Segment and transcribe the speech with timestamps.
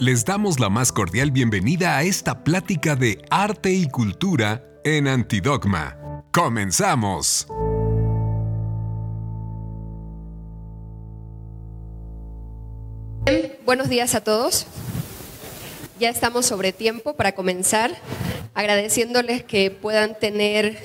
[0.00, 6.22] Les damos la más cordial bienvenida a esta plática de arte y cultura en Antidogma.
[6.30, 7.48] ¡Comenzamos!
[13.66, 14.68] Buenos días a todos.
[15.98, 17.90] Ya estamos sobre tiempo para comenzar,
[18.58, 20.82] agradeciéndoles que puedan tener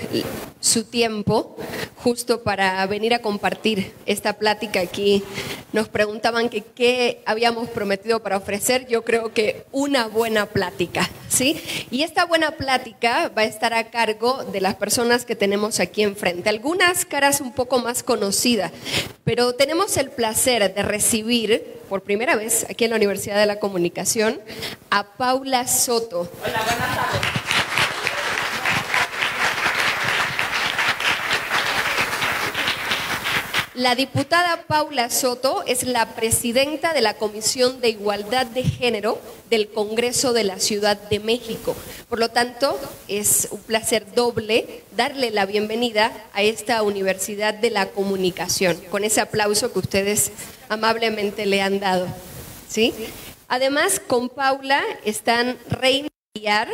[0.60, 1.58] su tiempo
[1.96, 5.24] justo para venir a compartir esta plática aquí.
[5.72, 8.86] Nos preguntaban que qué habíamos prometido para ofrecer.
[8.86, 11.60] Yo creo que una buena plática, ¿sí?
[11.90, 16.04] Y esta buena plática va a estar a cargo de las personas que tenemos aquí
[16.04, 16.50] enfrente.
[16.50, 18.72] Algunas caras un poco más conocidas,
[19.24, 23.58] pero tenemos el placer de recibir por primera vez aquí en la Universidad de la
[23.58, 24.40] Comunicación
[24.92, 26.30] a Paula Soto.
[26.44, 27.43] Hola, buenas tardes.
[33.76, 39.68] La diputada Paula Soto es la presidenta de la Comisión de Igualdad de Género del
[39.68, 41.76] Congreso de la Ciudad de México.
[42.08, 47.88] Por lo tanto, es un placer doble darle la bienvenida a esta Universidad de la
[47.88, 50.32] Comunicación, con ese aplauso que ustedes
[50.70, 52.06] amablemente le han dado.
[52.70, 52.94] ¿sí?
[53.48, 56.70] Además, con Paula están Reina Villar.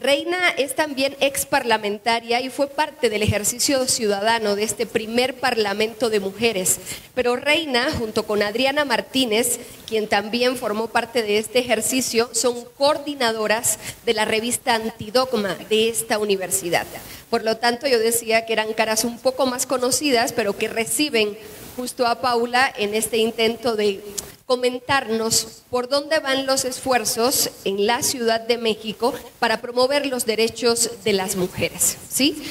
[0.00, 6.08] Reina es también ex parlamentaria y fue parte del ejercicio ciudadano de este primer Parlamento
[6.08, 6.78] de Mujeres.
[7.16, 13.80] Pero Reina, junto con Adriana Martínez, quien también formó parte de este ejercicio, son coordinadoras
[14.06, 16.86] de la revista Antidogma de esta universidad.
[17.28, 21.36] Por lo tanto, yo decía que eran caras un poco más conocidas, pero que reciben
[21.76, 24.00] justo a Paula en este intento de
[24.48, 30.90] comentarnos por dónde van los esfuerzos en la Ciudad de México para promover los derechos
[31.04, 32.42] de las mujeres, ¿sí?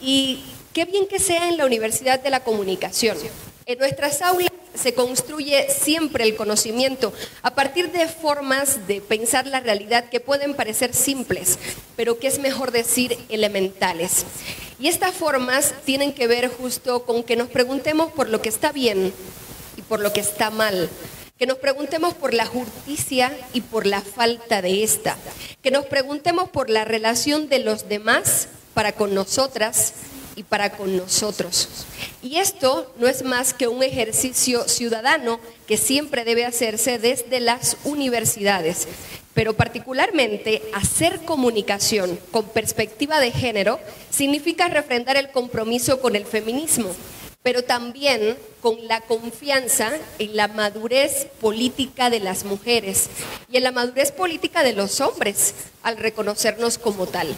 [0.00, 3.18] Y qué bien que sea en la Universidad de la Comunicación.
[3.66, 7.12] En nuestras aulas se construye siempre el conocimiento
[7.42, 11.58] a partir de formas de pensar la realidad que pueden parecer simples,
[11.96, 14.24] pero que es mejor decir elementales.
[14.78, 18.70] Y estas formas tienen que ver justo con que nos preguntemos por lo que está
[18.70, 19.12] bien
[19.76, 20.88] y por lo que está mal
[21.40, 25.16] que nos preguntemos por la justicia y por la falta de esta,
[25.62, 29.94] que nos preguntemos por la relación de los demás para con nosotras
[30.36, 31.86] y para con nosotros.
[32.22, 37.78] Y esto no es más que un ejercicio ciudadano que siempre debe hacerse desde las
[37.84, 38.86] universidades,
[39.32, 43.80] pero particularmente hacer comunicación con perspectiva de género
[44.10, 46.94] significa refrendar el compromiso con el feminismo
[47.42, 53.08] pero también con la confianza en la madurez política de las mujeres
[53.50, 57.34] y en la madurez política de los hombres al reconocernos como tal.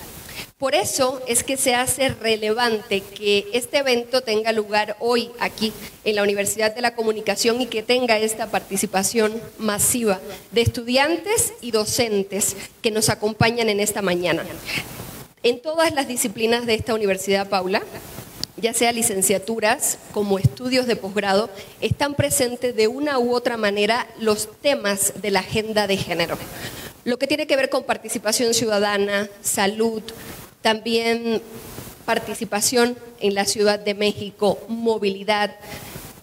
[0.59, 5.73] Por eso es que se hace relevante que este evento tenga lugar hoy aquí
[6.05, 10.21] en la Universidad de la Comunicación y que tenga esta participación masiva
[10.53, 14.45] de estudiantes y docentes que nos acompañan en esta mañana.
[15.43, 17.83] En todas las disciplinas de esta universidad, Paula,
[18.62, 21.50] ya sea licenciaturas como estudios de posgrado,
[21.81, 26.39] están presentes de una u otra manera los temas de la agenda de género.
[27.05, 30.03] Lo que tiene que ver con participación ciudadana, salud,
[30.62, 31.43] también
[32.06, 35.56] participación en la Ciudad de México, movilidad,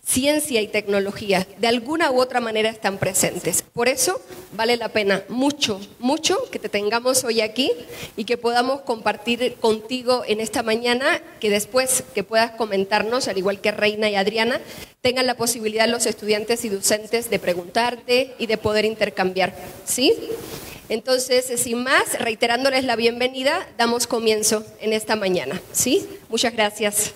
[0.09, 3.61] ciencia y tecnología, de alguna u otra manera están presentes.
[3.61, 4.19] Por eso
[4.53, 7.71] vale la pena mucho, mucho que te tengamos hoy aquí
[8.17, 13.61] y que podamos compartir contigo en esta mañana, que después que puedas comentarnos, al igual
[13.61, 14.59] que Reina y Adriana,
[15.01, 19.55] tengan la posibilidad los estudiantes y docentes de preguntarte y de poder intercambiar.
[19.85, 20.13] ¿Sí?
[20.89, 25.61] Entonces, sin más, reiterándoles la bienvenida, damos comienzo en esta mañana.
[25.71, 26.07] ¿Sí?
[26.29, 27.13] Muchas gracias.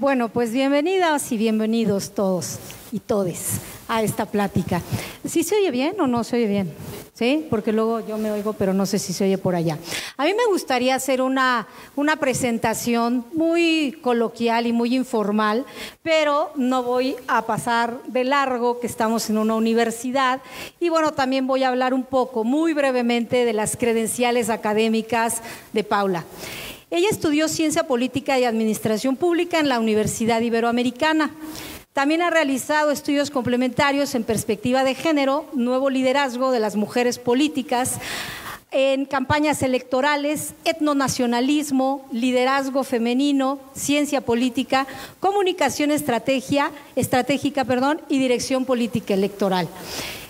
[0.00, 2.58] Bueno, pues bienvenidas y bienvenidos todos
[2.90, 4.80] y todes a esta plática.
[5.26, 6.72] ¿Sí se oye bien o no se oye bien?
[7.12, 7.46] ¿Sí?
[7.50, 9.76] Porque luego yo me oigo, pero no sé si se oye por allá.
[10.16, 15.66] A mí me gustaría hacer una, una presentación muy coloquial y muy informal,
[16.02, 20.40] pero no voy a pasar de largo que estamos en una universidad.
[20.80, 25.42] Y bueno, también voy a hablar un poco, muy brevemente, de las credenciales académicas
[25.74, 26.24] de Paula.
[26.92, 31.30] Ella estudió Ciencia Política y Administración Pública en la Universidad Iberoamericana.
[31.92, 38.00] También ha realizado estudios complementarios en perspectiva de género, nuevo liderazgo de las mujeres políticas,
[38.72, 44.88] en campañas electorales, etnonacionalismo, liderazgo femenino, ciencia política,
[45.20, 49.68] comunicación estrategia, estratégica perdón, y dirección política electoral.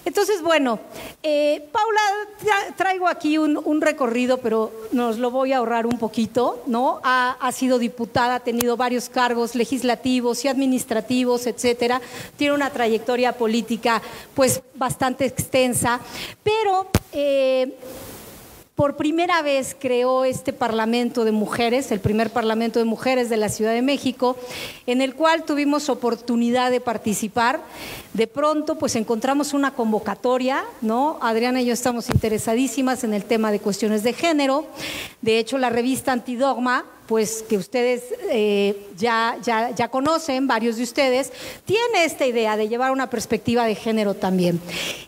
[0.04, 0.80] Entonces, bueno,
[1.22, 2.00] eh, Paula,
[2.76, 7.00] traigo aquí un, recorrido, pero nos lo voy a ahorrar un poquito, ¿no?
[7.02, 12.00] Ha, sido diputada, ha tenido varios cargos legislativos y administrativos, etcétera.
[12.36, 14.00] Tiene una trayectoria política,
[14.34, 16.00] pues, bastante extensa,
[16.42, 17.76] pero eh,
[18.80, 23.50] por primera vez creó este Parlamento de Mujeres, el primer Parlamento de Mujeres de la
[23.50, 24.38] Ciudad de México,
[24.86, 27.60] en el cual tuvimos oportunidad de participar.
[28.14, 31.18] De pronto, pues encontramos una convocatoria, ¿no?
[31.20, 34.64] Adriana y yo estamos interesadísimas en el tema de cuestiones de género.
[35.20, 40.84] De hecho, la revista Antidogma pues que ustedes eh, ya, ya, ya conocen, varios de
[40.84, 41.32] ustedes,
[41.64, 44.60] tiene esta idea de llevar una perspectiva de género también.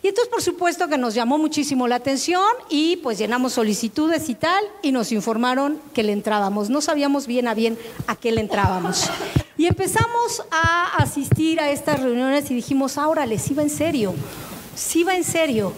[0.03, 4.35] Y entonces, por supuesto que nos llamó muchísimo la atención y pues llenamos solicitudes y
[4.35, 6.71] tal, y nos informaron que le entrábamos.
[6.71, 7.79] No sabíamos bien a bien
[8.09, 9.09] a qué le entrábamos.
[9.57, 14.13] Y empezamos a asistir a estas reuniones y dijimos, ahora les iba en serio,
[14.75, 15.73] sí va en serio.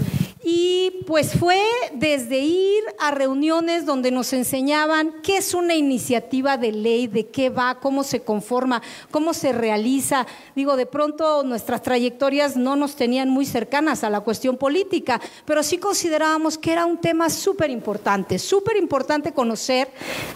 [0.46, 1.62] Y pues fue
[1.94, 7.48] desde ir a reuniones donde nos enseñaban qué es una iniciativa de ley, de qué
[7.48, 10.26] va, cómo se conforma, cómo se realiza.
[10.54, 15.62] Digo, de pronto nuestras trayectorias no nos tenían muy cercanas a la cuestión política, pero
[15.62, 19.88] sí considerábamos que era un tema súper importante, súper importante conocer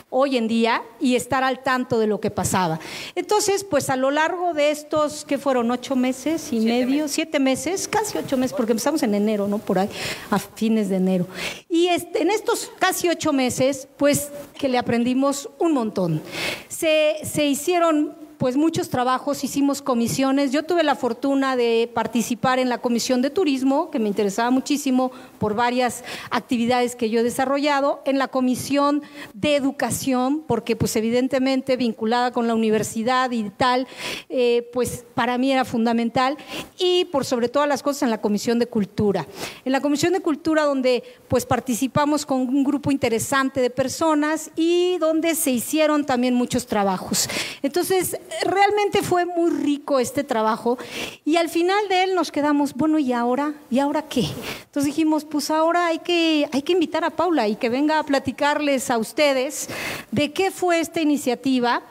[0.08, 2.80] hoy en día y estar al tanto de lo que pasaba.
[3.14, 5.70] Entonces, pues a lo largo de estos, ¿qué fueron?
[5.70, 7.08] ¿Ocho meses y medio?
[7.08, 7.86] ¿Siete meses?
[7.86, 9.58] Casi ocho meses, porque empezamos en enero, ¿no?
[9.58, 9.88] Por ahí
[10.30, 11.26] a fines de enero.
[11.68, 16.22] Y este, en estos casi ocho meses, pues que le aprendimos un montón.
[16.68, 20.52] Se, se hicieron pues muchos trabajos, hicimos comisiones.
[20.52, 25.10] Yo tuve la fortuna de participar en la comisión de turismo, que me interesaba muchísimo
[25.38, 29.02] por varias actividades que yo he desarrollado, en la comisión
[29.34, 33.88] de educación, porque pues evidentemente vinculada con la universidad y tal,
[34.28, 36.36] eh, pues para mí era fundamental,
[36.78, 39.26] y por sobre todas las cosas en la comisión de cultura.
[39.64, 44.96] En la comisión de cultura donde pues participamos con un grupo interesante de personas y
[44.98, 47.28] donde se hicieron también muchos trabajos.
[47.62, 50.78] Entonces, realmente fue muy rico este trabajo
[51.24, 53.54] y al final de él nos quedamos, bueno, ¿y ahora?
[53.70, 54.26] ¿Y ahora qué?
[54.64, 58.02] Entonces dijimos, pues ahora hay que, hay que invitar a Paula y que venga a
[58.04, 59.68] platicarles a ustedes
[60.10, 61.82] de qué fue esta iniciativa.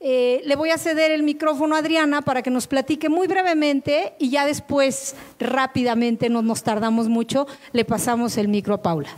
[0.00, 4.14] Eh, le voy a ceder el micrófono a Adriana para que nos platique muy brevemente
[4.18, 9.10] y ya después, rápidamente, no nos tardamos mucho, le pasamos el micro a Paula.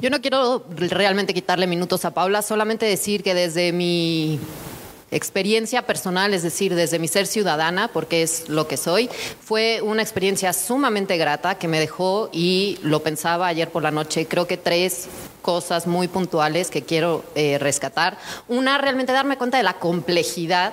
[0.00, 4.40] Yo no quiero realmente quitarle minutos a Paula, solamente decir que desde mi
[5.12, 9.08] experiencia personal, es decir, desde mi ser ciudadana, porque es lo que soy,
[9.40, 14.26] fue una experiencia sumamente grata que me dejó y lo pensaba ayer por la noche.
[14.26, 15.08] Creo que tres
[15.42, 18.16] cosas muy puntuales que quiero eh, rescatar.
[18.48, 20.72] Una, realmente darme cuenta de la complejidad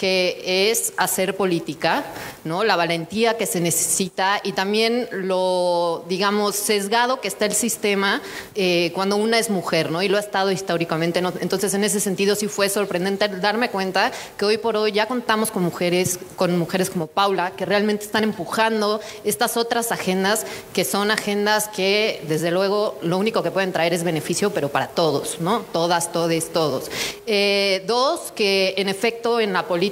[0.00, 2.02] que es hacer política,
[2.44, 2.64] ¿no?
[2.64, 8.22] La valentía que se necesita y también lo, digamos, sesgado que está el sistema
[8.54, 10.02] eh, cuando una es mujer, ¿no?
[10.02, 11.18] Y lo ha estado históricamente.
[11.18, 15.50] Entonces, en ese sentido, sí fue sorprendente darme cuenta que hoy por hoy ya contamos
[15.50, 21.10] con mujeres, con mujeres como Paula, que realmente están empujando estas otras agendas, que son
[21.10, 25.60] agendas que, desde luego, lo único que pueden traer es beneficio, pero para todos, ¿no?
[25.74, 26.90] Todas, todes, todos.
[27.26, 29.89] Eh, dos, que en efecto en la política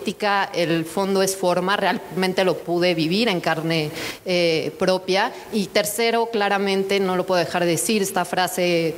[0.54, 3.90] el fondo es forma, realmente lo pude vivir en carne
[4.24, 5.32] eh, propia.
[5.52, 8.94] Y tercero, claramente, no lo puedo dejar de decir, esta frase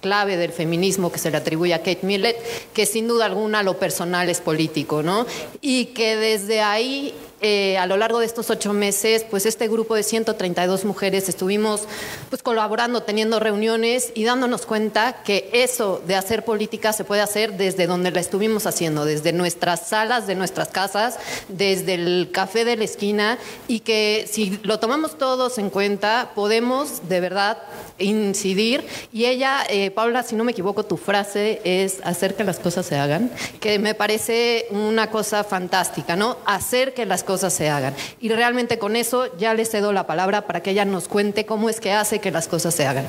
[0.00, 2.36] clave del feminismo que se le atribuye a Kate Millett,
[2.74, 5.26] que sin duda alguna lo personal es político, ¿no?
[5.60, 9.96] Y que desde ahí eh, a lo largo de estos ocho meses, pues este grupo
[9.96, 11.88] de 132 mujeres estuvimos
[12.30, 17.56] pues colaborando, teniendo reuniones y dándonos cuenta que eso de hacer política se puede hacer
[17.56, 21.18] desde donde la estuvimos haciendo, desde nuestras salas de nuestras casas,
[21.48, 27.08] desde el café de la esquina y que si lo tomamos todos en cuenta, podemos
[27.08, 27.58] de verdad
[27.98, 28.86] incidir.
[29.12, 32.86] Y ella, eh, Paula, si no me equivoco, tu frase es hacer que las cosas
[32.86, 36.36] se hagan, que me parece una cosa fantástica, ¿no?
[36.46, 37.94] Hacer que las cosas se hagan.
[38.20, 41.68] Y realmente con eso ya le cedo la palabra para que ella nos cuente cómo
[41.68, 43.06] es que hace que las cosas se hagan.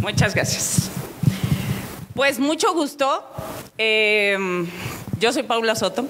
[0.00, 0.90] Muchas gracias.
[2.14, 3.24] Pues mucho gusto.
[3.78, 4.36] Eh,
[5.18, 6.06] yo soy Paula Soto.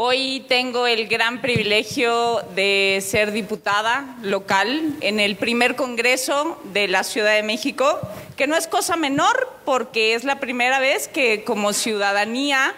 [0.00, 7.02] Hoy tengo el gran privilegio de ser diputada local en el primer Congreso de la
[7.02, 7.98] Ciudad de México,
[8.36, 12.76] que no es cosa menor porque es la primera vez que como ciudadanía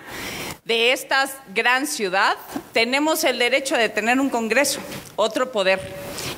[0.71, 2.37] de esta gran ciudad
[2.73, 4.79] tenemos el derecho de tener un Congreso,
[5.17, 5.81] otro poder.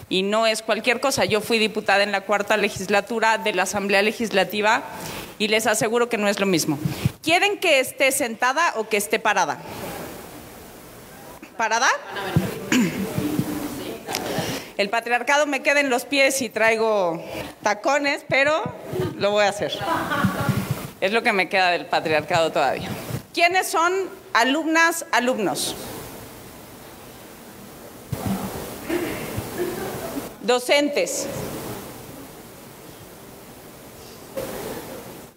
[0.09, 1.27] Y no es cualquier cosa.
[1.27, 4.85] Yo fui diputada en la cuarta legislatura de la Asamblea Legislativa
[5.39, 6.79] y les aseguro que no es lo mismo.
[7.23, 9.59] ¿Quieren que esté sentada o que esté parada?
[11.59, 11.91] ¿Parada?
[14.79, 17.23] el patriarcado me queda en los pies y traigo
[17.63, 18.63] tacones, pero
[19.19, 19.79] lo voy a hacer.
[21.03, 22.89] Es lo que me queda del patriarcado todavía.
[23.33, 25.75] ¿Quiénes son alumnas, alumnos?
[30.43, 31.27] Docentes.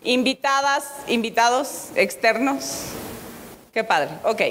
[0.04, 2.82] Invitadas, invitados externos.
[3.74, 4.10] Qué padre.
[4.24, 4.42] Ok.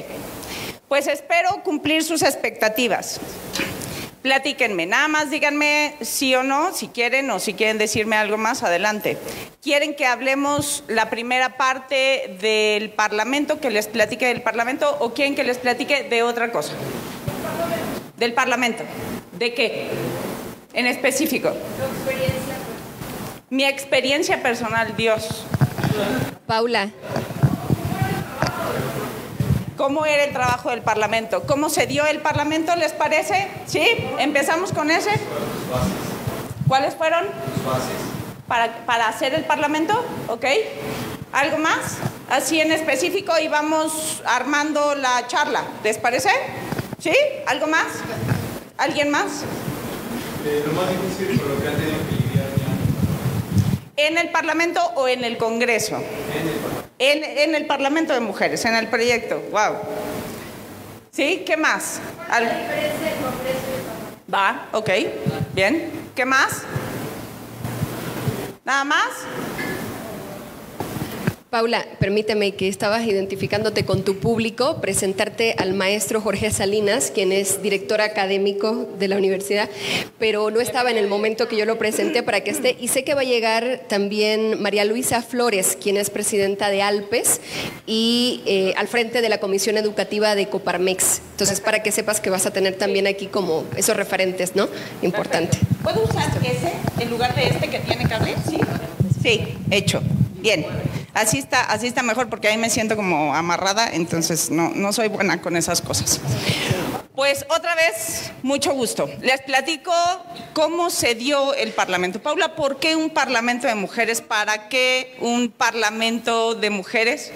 [0.88, 3.20] Pues espero cumplir sus expectativas.
[4.24, 8.62] Platíquenme, nada más díganme sí o no, si quieren o si quieren decirme algo más,
[8.62, 9.18] adelante.
[9.60, 15.34] ¿Quieren que hablemos la primera parte del Parlamento, que les platique del Parlamento, o quieren
[15.34, 16.72] que les platique de otra cosa?
[18.16, 18.82] Del Parlamento.
[19.32, 19.88] ¿De qué?
[20.72, 21.52] En específico.
[23.50, 25.44] Mi experiencia personal, Dios.
[26.46, 26.88] Paula,
[29.76, 31.42] ¿Cómo era el trabajo del Parlamento?
[31.46, 33.48] ¿Cómo se dio el Parlamento, les parece?
[33.66, 33.84] ¿Sí?
[34.18, 35.10] ¿Empezamos con ese?
[36.68, 37.24] ¿Cuáles fueron?
[38.46, 40.44] Para, para hacer el Parlamento, ¿ok?
[41.32, 41.96] ¿Algo más?
[42.30, 46.30] Así en específico y vamos armando la charla, ¿les parece?
[47.00, 47.12] ¿Sí?
[47.46, 47.86] ¿Algo más?
[48.78, 49.42] ¿Alguien más?
[50.66, 52.46] lo más difícil lo que han tenido que lidiar
[53.96, 55.96] ya ¿En el Parlamento o en el Congreso?
[55.96, 56.02] en
[56.48, 56.73] el Parlamento.
[56.98, 59.42] En, en el Parlamento de Mujeres, en el proyecto.
[59.50, 59.76] Wow.
[61.10, 61.42] ¿Sí?
[61.46, 62.00] ¿Qué más?
[64.32, 64.90] Va, ok.
[65.52, 65.90] Bien.
[66.14, 66.62] ¿Qué más?
[68.64, 69.10] ¿Nada más?
[71.54, 77.62] Paula, permíteme que estabas identificándote con tu público, presentarte al maestro Jorge Salinas, quien es
[77.62, 79.70] director académico de la universidad,
[80.18, 82.76] pero no estaba en el momento que yo lo presenté para que esté.
[82.80, 87.40] Y sé que va a llegar también María Luisa Flores, quien es presidenta de Alpes
[87.87, 91.20] y eh, al frente de la Comisión Educativa de Coparmex.
[91.30, 94.68] Entonces, para que sepas que vas a tener también aquí como esos referentes, ¿no?
[95.02, 95.56] Importante.
[95.84, 98.34] ¿Puedo usar ese en lugar de este que tiene cable?
[98.50, 98.58] Sí.
[99.23, 100.02] Sí, hecho.
[100.44, 100.66] Bien.
[101.14, 105.08] Así está, así está mejor porque ahí me siento como amarrada, entonces no, no soy
[105.08, 106.20] buena con esas cosas.
[107.14, 109.09] Pues otra vez, mucho gusto.
[109.21, 109.92] Les platico
[110.52, 112.21] cómo se dio el Parlamento.
[112.21, 114.21] Paula, ¿por qué un Parlamento de mujeres?
[114.21, 117.30] ¿Para qué un Parlamento de mujeres?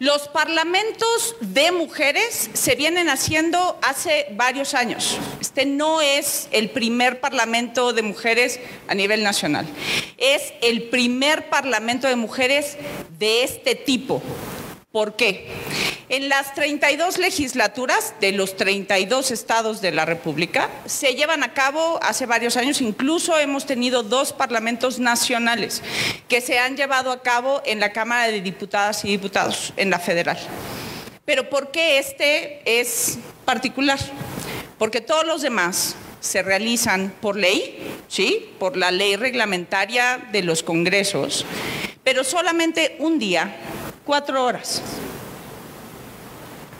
[0.00, 5.16] Los parlamentos de mujeres se vienen haciendo hace varios años.
[5.40, 9.64] Este no es el primer parlamento de mujeres a nivel nacional.
[10.18, 12.76] Es el primer parlamento de mujeres
[13.20, 14.20] de este tipo.
[14.94, 15.48] ¿Por qué?
[16.08, 21.98] En las 32 legislaturas de los 32 estados de la República se llevan a cabo
[22.00, 25.82] hace varios años, incluso hemos tenido dos parlamentos nacionales
[26.28, 29.98] que se han llevado a cabo en la Cámara de Diputadas y Diputados, en la
[29.98, 30.38] federal.
[31.24, 33.98] Pero ¿por qué este es particular?
[34.78, 38.48] Porque todos los demás se realizan por ley, ¿sí?
[38.60, 41.44] Por la ley reglamentaria de los congresos,
[42.04, 43.56] pero solamente un día,
[44.04, 44.82] cuatro horas.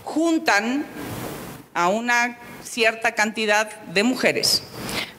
[0.04, 0.86] Juntan
[1.72, 4.62] a una cierta cantidad de mujeres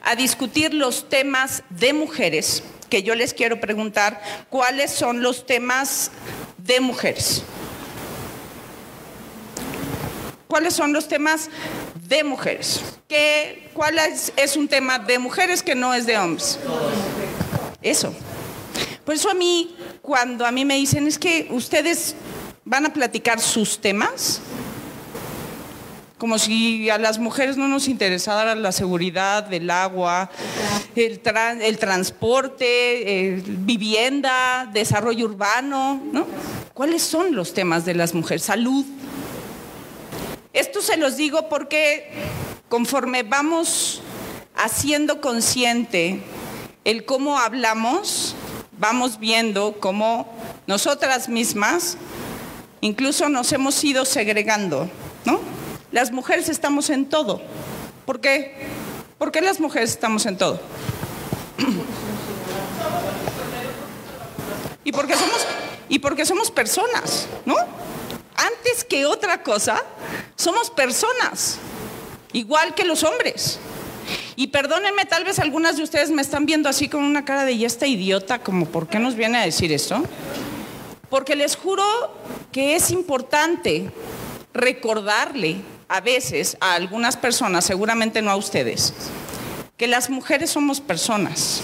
[0.06, 4.22] a discutir los temas de mujeres, que yo les quiero preguntar
[4.52, 6.12] cuáles son los temas
[6.60, 7.42] de mujeres.
[10.48, 11.50] ¿Cuáles son los temas
[12.08, 12.82] de mujeres?
[13.10, 16.60] ¿Qué, ¿Cuál es, es un tema de mujeres que no es de hombres?
[17.82, 18.14] Eso.
[19.04, 22.16] Por eso a mí, cuando a mí me dicen, es que ustedes
[22.64, 24.40] van a platicar sus temas,
[26.18, 30.30] como si a las mujeres no nos interesara la seguridad del agua,
[30.96, 36.26] el, tran- el transporte, vivienda, desarrollo urbano, ¿no?
[36.74, 38.44] ¿Cuáles son los temas de las mujeres?
[38.44, 38.86] Salud.
[40.54, 42.10] Esto se los digo porque
[42.70, 44.02] conforme vamos
[44.56, 46.22] haciendo consciente
[46.86, 48.36] el cómo hablamos,
[48.78, 50.28] vamos viendo cómo
[50.68, 51.98] nosotras mismas
[52.82, 54.90] incluso nos hemos ido segregando,
[55.26, 55.40] ¿no?
[55.92, 57.42] Las mujeres estamos en todo.
[58.06, 58.56] ¿Por qué?
[59.18, 60.60] ¿Por qué las mujeres estamos en todo?
[64.84, 65.48] Y porque somos,
[65.90, 67.56] y porque somos personas, ¿no?
[68.36, 69.82] Antes que otra cosa,
[70.36, 71.58] somos personas,
[72.34, 73.58] igual que los hombres.
[74.36, 77.54] Y perdónenme, tal vez algunas de ustedes me están viendo así con una cara de
[77.54, 80.04] y esta idiota, como ¿por qué nos viene a decir esto?
[81.10, 81.84] Porque les juro
[82.52, 83.90] que es importante
[84.54, 88.94] recordarle a veces a algunas personas, seguramente no a ustedes,
[89.78, 91.62] que las mujeres somos personas,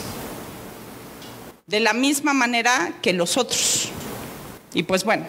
[1.68, 3.90] de la misma manera que los otros.
[4.74, 5.26] Y pues bueno,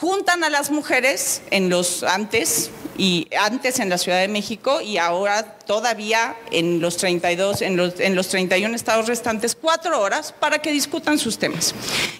[0.00, 4.96] juntan a las mujeres en los antes y antes en la Ciudad de México y
[4.96, 10.60] ahora todavía en los 32 en los, en los 31 estados restantes cuatro horas para
[10.60, 11.74] que discutan sus temas.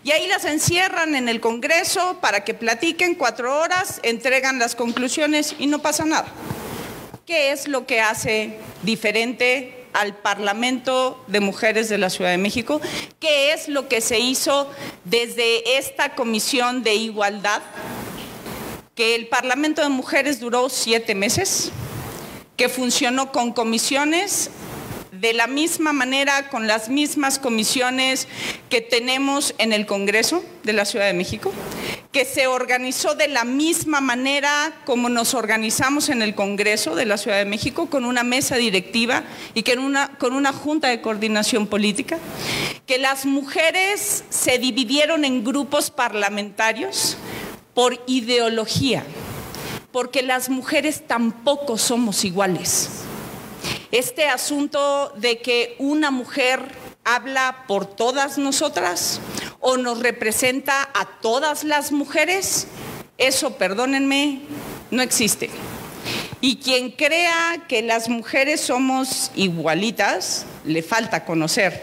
[0.04, 5.54] Y ahí las encierran en el Congreso para que platiquen cuatro horas, entregan las conclusiones
[5.58, 6.28] y no pasa nada.
[7.26, 12.80] ¿Qué es lo que hace diferente al Parlamento de Mujeres de la Ciudad de México?
[13.18, 14.68] ¿Qué es lo que se hizo
[15.04, 17.62] desde esta Comisión de Igualdad?
[18.94, 21.70] Que el Parlamento de Mujeres duró siete meses,
[22.56, 24.50] que funcionó con comisiones
[25.20, 28.26] de la misma manera, con las mismas comisiones
[28.70, 31.52] que tenemos en el Congreso de la Ciudad de México,
[32.10, 37.18] que se organizó de la misma manera como nos organizamos en el Congreso de la
[37.18, 39.76] Ciudad de México, con una mesa directiva y que
[40.18, 42.18] con una junta de coordinación política,
[42.86, 47.18] que las mujeres se dividieron en grupos parlamentarios
[47.74, 49.04] por ideología,
[49.92, 52.88] porque las mujeres tampoco somos iguales.
[53.92, 56.61] Este asunto de que una mujer
[57.04, 59.20] habla por todas nosotras
[59.59, 62.68] o nos representa a todas las mujeres,
[63.18, 64.42] eso, perdónenme,
[64.90, 65.50] no existe.
[66.40, 71.82] Y quien crea que las mujeres somos igualitas, le falta conocer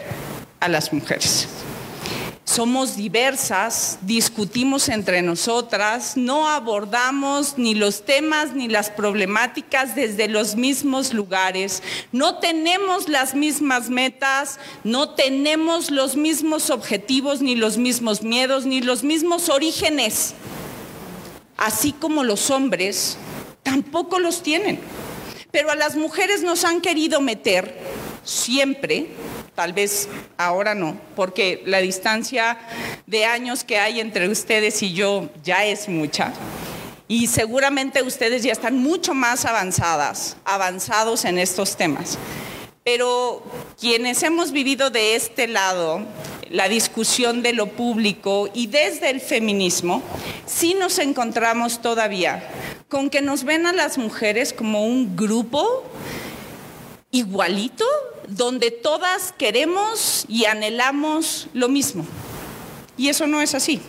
[0.60, 1.57] a las mujeres
[2.48, 10.56] somos diversas, discutimos entre nosotras, no abordamos ni los temas ni las problemáticas desde los
[10.56, 18.22] mismos lugares, no tenemos las mismas metas, no tenemos los mismos objetivos, ni los mismos
[18.22, 20.32] miedos, ni los mismos orígenes.
[21.58, 23.18] Así como los hombres
[23.62, 24.80] tampoco los tienen.
[25.50, 27.78] Pero a las mujeres nos han querido meter
[28.24, 29.08] siempre
[29.58, 32.60] tal vez ahora no, porque la distancia
[33.08, 36.32] de años que hay entre ustedes y yo ya es mucha.
[37.08, 42.18] Y seguramente ustedes ya están mucho más avanzadas, avanzados en estos temas.
[42.84, 43.42] Pero
[43.80, 46.02] quienes hemos vivido de este lado,
[46.50, 50.04] la discusión de lo público y desde el feminismo,
[50.46, 52.48] sí nos encontramos todavía
[52.88, 55.82] con que nos ven a las mujeres como un grupo
[57.10, 57.84] igualito
[58.28, 62.06] donde todas queremos y anhelamos lo mismo.
[62.96, 63.80] Y eso no es así.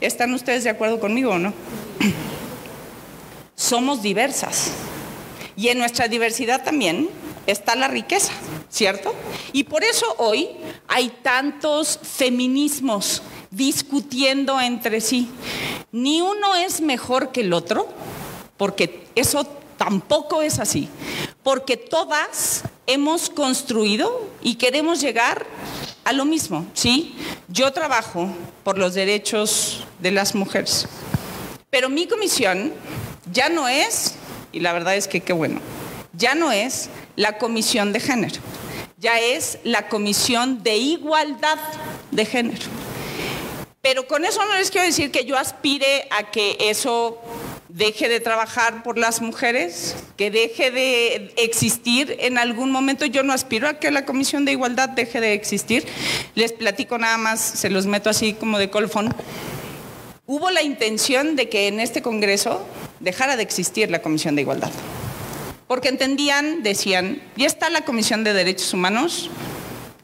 [0.00, 1.52] ¿Están ustedes de acuerdo conmigo o no?
[3.56, 4.70] Somos diversas.
[5.56, 7.08] Y en nuestra diversidad también
[7.46, 8.32] está la riqueza,
[8.68, 9.14] ¿cierto?
[9.52, 10.48] Y por eso hoy
[10.88, 15.28] hay tantos feminismos discutiendo entre sí.
[15.92, 17.88] Ni uno es mejor que el otro,
[18.56, 20.88] porque eso tampoco es así,
[21.42, 25.46] porque todas hemos construido y queremos llegar
[26.04, 27.14] a lo mismo, ¿sí?
[27.48, 28.28] Yo trabajo
[28.62, 30.86] por los derechos de las mujeres,
[31.70, 32.72] pero mi comisión
[33.32, 34.14] ya no es,
[34.52, 35.60] y la verdad es que qué bueno,
[36.12, 38.40] ya no es la comisión de género,
[38.98, 41.58] ya es la comisión de igualdad
[42.10, 42.66] de género.
[43.80, 47.20] Pero con eso no les quiero decir que yo aspire a que eso
[47.74, 53.04] deje de trabajar por las mujeres, que deje de existir en algún momento.
[53.04, 55.84] Yo no aspiro a que la Comisión de Igualdad deje de existir.
[56.36, 59.12] Les platico nada más, se los meto así como de colfón.
[60.24, 62.64] Hubo la intención de que en este Congreso
[63.00, 64.70] dejara de existir la Comisión de Igualdad.
[65.66, 69.30] Porque entendían, decían, ya está la Comisión de Derechos Humanos,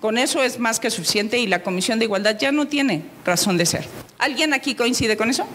[0.00, 3.56] con eso es más que suficiente y la Comisión de Igualdad ya no tiene razón
[3.56, 3.86] de ser.
[4.18, 5.46] ¿Alguien aquí coincide con eso?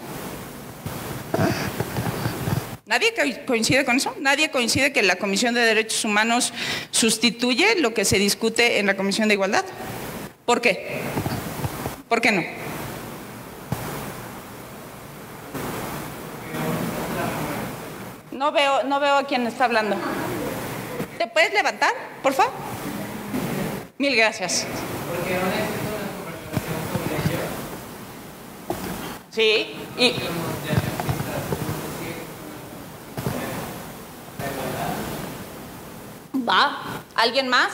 [2.86, 3.12] ¿Nadie
[3.46, 4.14] coincide con eso?
[4.20, 6.52] ¿Nadie coincide que la Comisión de Derechos Humanos
[6.92, 9.64] sustituye lo que se discute en la Comisión de Igualdad?
[10.44, 11.00] ¿Por qué?
[12.08, 12.44] ¿Por qué no?
[18.30, 19.96] No veo, no veo a quién está hablando.
[21.18, 22.52] ¿Te puedes levantar, por favor?
[23.98, 24.64] Mil gracias.
[29.32, 30.14] Sí, y...
[36.48, 36.78] ¿Va?
[37.14, 37.70] ¿Alguien más?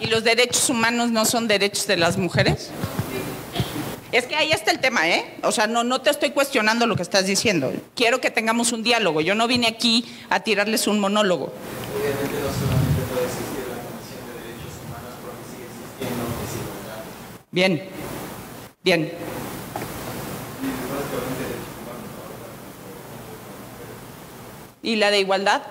[0.00, 2.70] ¿Y los derechos humanos no son derechos de las mujeres?
[4.14, 5.24] Es que ahí está el tema, ¿eh?
[5.42, 7.72] O sea, no, no te estoy cuestionando lo que estás diciendo.
[7.96, 9.20] Quiero que tengamos un diálogo.
[9.20, 11.52] Yo no vine aquí a tirarles un monólogo.
[17.50, 17.82] Bien,
[18.84, 19.12] bien.
[24.84, 25.62] ¿Y la de igualdad?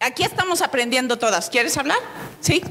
[0.00, 1.50] Aquí estamos aprendiendo todas.
[1.50, 1.98] ¿Quieres hablar?
[2.40, 2.62] Sí.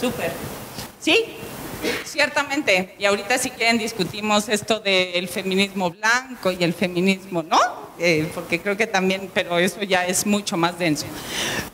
[0.00, 0.32] Súper.
[0.98, 1.36] Sí,
[2.04, 2.94] ciertamente.
[2.98, 7.58] Y ahorita si quieren discutimos esto del feminismo blanco y el feminismo, ¿no?
[7.98, 11.04] Eh, porque creo que también, pero eso ya es mucho más denso.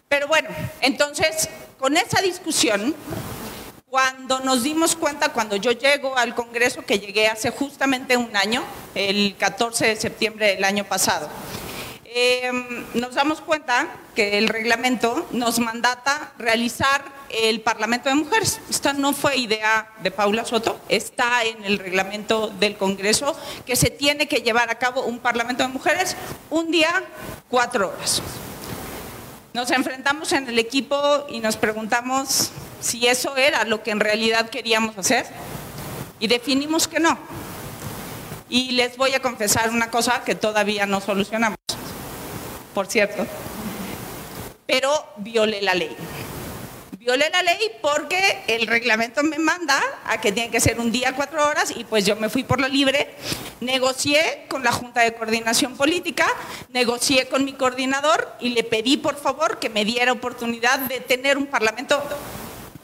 [0.08, 0.48] Pero bueno,
[0.80, 2.96] entonces, con esa discusión,
[3.88, 8.64] cuando nos dimos cuenta, cuando yo llego al Congreso, que llegué hace justamente un año,
[8.96, 11.28] el 14 de septiembre del año pasado,
[12.04, 12.50] eh,
[12.94, 18.60] nos damos cuenta que el reglamento nos mandata realizar el Parlamento de Mujeres.
[18.70, 23.90] Esta no fue idea de Paula Soto, está en el reglamento del Congreso que se
[23.90, 26.16] tiene que llevar a cabo un Parlamento de Mujeres
[26.50, 27.04] un día,
[27.48, 28.22] cuatro horas.
[29.52, 34.50] Nos enfrentamos en el equipo y nos preguntamos si eso era lo que en realidad
[34.50, 35.26] queríamos hacer
[36.20, 37.18] y definimos que no.
[38.48, 41.56] Y les voy a confesar una cosa que todavía no solucionamos
[42.76, 43.26] por cierto,
[44.66, 45.96] pero violé la ley.
[47.06, 51.14] Violé la ley porque el reglamento me manda a que tiene que ser un día,
[51.14, 53.14] cuatro horas, y pues yo me fui por lo libre,
[53.60, 56.26] negocié con la Junta de Coordinación Política,
[56.72, 61.38] negocié con mi coordinador y le pedí por favor que me diera oportunidad de tener
[61.38, 62.02] un parlamento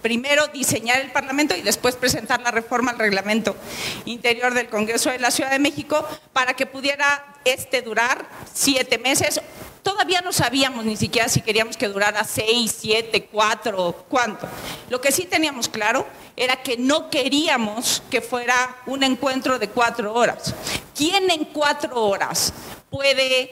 [0.02, 3.56] primero diseñar el Parlamento y después presentar la reforma al reglamento
[4.04, 9.40] interior del Congreso de la Ciudad de México para que pudiera este durar siete meses
[9.82, 14.46] Todavía no sabíamos ni siquiera si queríamos que durara seis, siete, cuatro, cuánto.
[14.88, 20.14] Lo que sí teníamos claro era que no queríamos que fuera un encuentro de cuatro
[20.14, 20.54] horas.
[20.96, 22.52] ¿Quién en cuatro horas
[22.90, 23.50] puede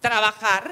[0.00, 0.70] trabajar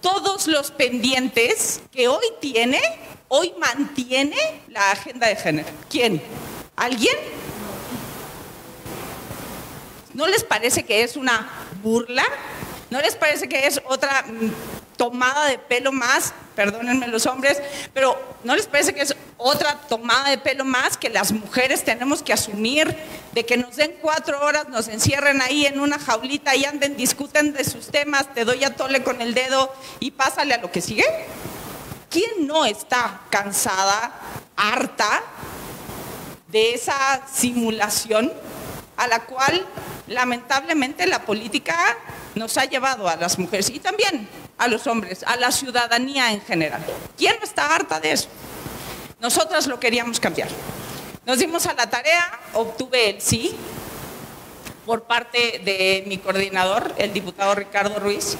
[0.00, 2.80] todos los pendientes que hoy tiene,
[3.28, 5.68] hoy mantiene la agenda de género?
[5.88, 6.20] ¿Quién?
[6.74, 7.16] ¿Alguien?
[10.12, 11.48] ¿No les parece que es una
[11.84, 12.24] burla?
[12.90, 16.32] ¿No les parece que es otra mm, tomada de pelo más?
[16.54, 17.60] Perdónenme los hombres,
[17.92, 22.22] pero ¿no les parece que es otra tomada de pelo más que las mujeres tenemos
[22.22, 22.96] que asumir
[23.32, 27.52] de que nos den cuatro horas, nos encierren ahí en una jaulita y anden, discuten
[27.52, 30.80] de sus temas, te doy a tole con el dedo y pásale a lo que
[30.80, 31.04] sigue?
[32.10, 34.12] ¿Quién no está cansada,
[34.56, 35.22] harta
[36.48, 38.32] de esa simulación
[38.96, 39.64] a la cual
[40.06, 41.76] lamentablemente la política
[42.38, 46.40] nos ha llevado a las mujeres y también a los hombres, a la ciudadanía en
[46.40, 46.82] general.
[47.16, 48.28] ¿Quién no está harta de eso?
[49.20, 50.48] Nosotras lo queríamos cambiar.
[51.26, 53.54] Nos dimos a la tarea, obtuve el sí
[54.86, 58.36] por parte de mi coordinador, el diputado Ricardo Ruiz,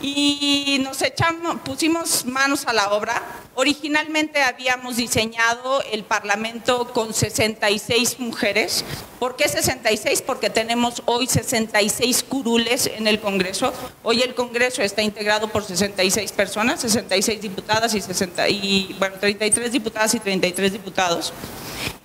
[0.00, 3.22] y nos echamos, pusimos manos a la obra.
[3.54, 8.84] Originalmente habíamos diseñado el Parlamento con 66 mujeres.
[9.18, 10.22] ¿Por qué 66?
[10.22, 13.72] Porque tenemos hoy 66 curules en el Congreso.
[14.04, 19.72] Hoy el Congreso está integrado por 66 personas, 66 diputadas y, 60, y bueno, 33
[19.72, 21.32] diputadas y 33 diputados.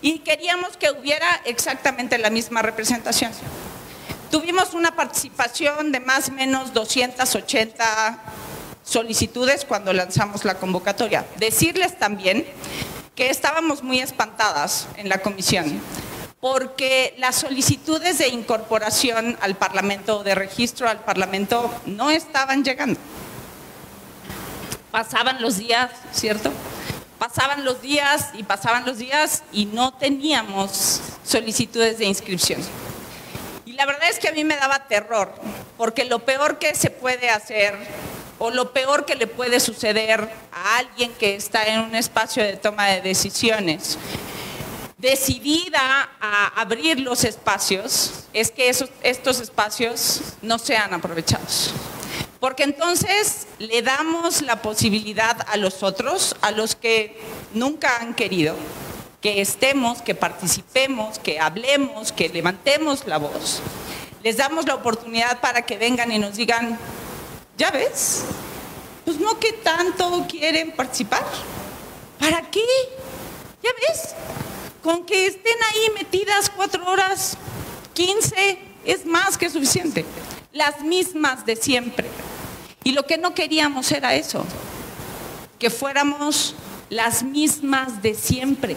[0.02, 3.32] Y queríamos que hubiera exactamente la misma representación.
[4.34, 8.20] Tuvimos una participación de más o menos 280
[8.84, 11.24] solicitudes cuando lanzamos la convocatoria.
[11.38, 12.44] Decirles también
[13.14, 15.80] que estábamos muy espantadas en la comisión
[16.42, 23.00] porque las solicitudes de incorporación al Parlamento, de registro al Parlamento, no estaban llegando.
[24.90, 26.52] Pasaban los días, ¿cierto?
[27.20, 32.64] Pasaban los días y pasaban los días y no teníamos solicitudes de inscripción
[33.74, 35.34] la verdad es que a mí me daba terror,
[35.78, 37.78] porque lo peor que se puede hacer
[38.40, 42.58] o lo peor que le puede suceder a alguien que está en un espacio de
[42.58, 43.98] toma de decisiones,
[44.98, 51.74] decidida a abrir los espacios, es que estos espacios no sean aprovechados.
[52.40, 57.18] Porque entonces le damos la posibilidad a los otros, a los que
[57.54, 58.56] nunca han querido,
[59.24, 63.62] que estemos, que participemos, que hablemos, que levantemos la voz.
[64.22, 66.78] Les damos la oportunidad para que vengan y nos digan,
[67.58, 68.26] ¿ya ves?
[69.06, 71.24] Pues no que tanto quieren participar.
[72.20, 72.66] ¿Para qué?
[73.64, 74.14] ¿Ya ves?
[74.84, 77.38] Con que estén ahí metidas cuatro horas,
[77.94, 80.06] quince, es más que suficiente.
[80.52, 82.10] las mismas de siempre.
[82.84, 84.46] Y lo que no queríamos era eso,
[85.58, 86.56] que fuéramos
[86.90, 88.76] las mismas de siempre.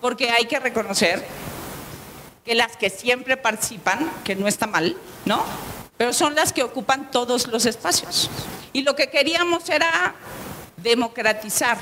[0.00, 1.24] Porque hay que reconocer
[2.44, 5.44] que las que siempre participan, que no está mal, ¿no?
[5.96, 8.30] Pero son las que ocupan todos los espacios.
[8.72, 10.14] Y lo que queríamos era
[10.76, 11.76] democratizar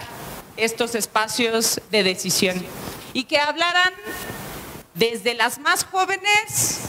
[0.56, 2.64] estos espacios de decisión
[3.12, 3.92] y que hablaran
[4.94, 6.80] desde las más jóvenes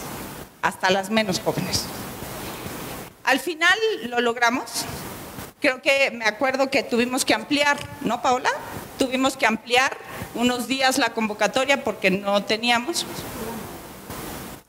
[0.62, 1.86] hasta las menos jóvenes.
[3.24, 4.86] Al final lo logramos.
[5.60, 8.50] Creo que me acuerdo que tuvimos que ampliar, ¿no, Paola?
[8.98, 9.98] Tuvimos que ampliar
[10.36, 13.06] unos días la convocatoria porque no teníamos.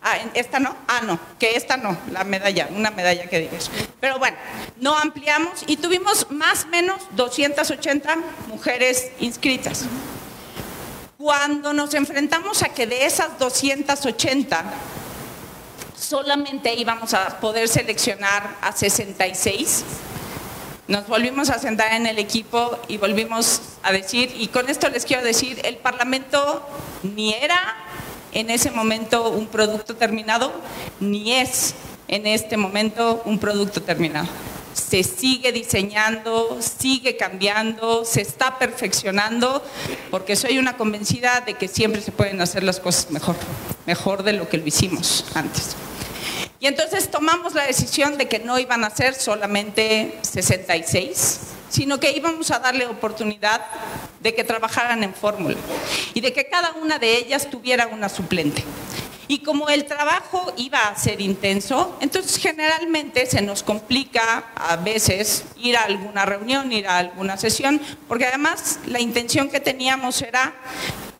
[0.00, 3.70] Ah, esta no, ah, no, que esta no, la medalla, una medalla que digas.
[4.00, 4.36] Pero bueno,
[4.78, 9.84] no ampliamos y tuvimos más o menos 280 mujeres inscritas.
[11.18, 14.64] Cuando nos enfrentamos a que de esas 280
[15.98, 19.84] solamente íbamos a poder seleccionar a 66,
[20.88, 25.05] nos volvimos a sentar en el equipo y volvimos a decir, y con esto les
[25.05, 26.66] quiero decir, el Parlamento
[27.03, 27.77] ni era
[28.33, 30.51] en ese momento un producto terminado,
[30.98, 31.74] ni es
[32.09, 34.29] en este momento un producto terminado.
[34.72, 39.62] Se sigue diseñando, sigue cambiando, se está perfeccionando,
[40.11, 43.37] porque soy una convencida de que siempre se pueden hacer las cosas mejor,
[43.85, 45.77] mejor de lo que lo hicimos antes.
[46.61, 51.40] Y entonces tomamos la decisión de que no iban a ser solamente 66,
[51.71, 53.64] sino que íbamos a darle oportunidad
[54.21, 55.57] de que trabajaran en fórmula
[56.14, 58.64] y de que cada una de ellas tuviera una suplente.
[59.31, 65.44] Y como el trabajo iba a ser intenso, entonces generalmente se nos complica a veces
[65.59, 70.55] ir a alguna reunión, ir a alguna sesión, porque además la intención que teníamos era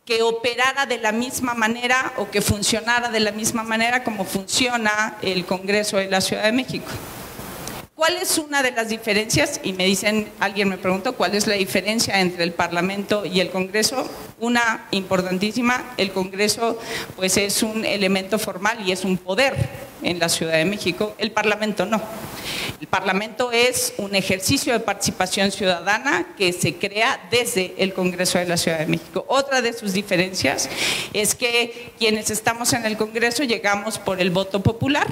[0.09, 5.17] que operara de la misma manera o que funcionara de la misma manera como funciona
[5.21, 6.87] el Congreso de la Ciudad de México.
[7.93, 9.61] ¿Cuál es una de las diferencias?
[9.61, 13.51] Y me dicen, alguien me preguntó, ¿cuál es la diferencia entre el Parlamento y el
[13.51, 14.09] Congreso?
[14.39, 16.79] Una importantísima, el Congreso
[17.15, 19.55] pues es un elemento formal y es un poder
[20.03, 22.01] en la Ciudad de México, el Parlamento no.
[22.79, 28.45] El Parlamento es un ejercicio de participación ciudadana que se crea desde el Congreso de
[28.45, 29.25] la Ciudad de México.
[29.27, 30.69] Otra de sus diferencias
[31.11, 35.07] es que quienes estamos en el Congreso llegamos por el voto popular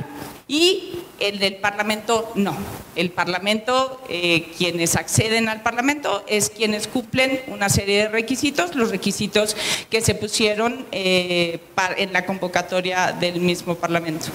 [0.47, 2.55] y el del Parlamento no.
[2.95, 8.91] El Parlamento, eh, quienes acceden al Parlamento, es quienes cumplen una serie de requisitos, los
[8.91, 9.57] requisitos
[9.89, 11.59] que se pusieron eh,
[11.97, 14.27] en la convocatoria del mismo Parlamento.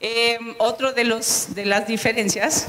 [0.00, 2.68] Eh, otro de, los, de las diferencias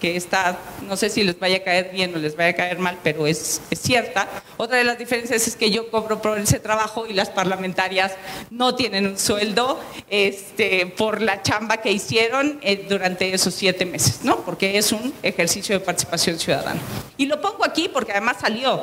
[0.00, 2.78] que está, no sé si les vaya a caer bien o les vaya a caer
[2.78, 4.26] mal, pero es, es, cierta.
[4.56, 8.12] Otra de las diferencias es que yo cobro por ese trabajo y las parlamentarias
[8.50, 14.20] no tienen un sueldo este, por la chamba que hicieron eh, durante esos siete meses,
[14.24, 14.40] ¿no?
[14.40, 16.80] Porque es un ejercicio de participación ciudadana.
[17.18, 18.82] Y lo pongo aquí porque además salió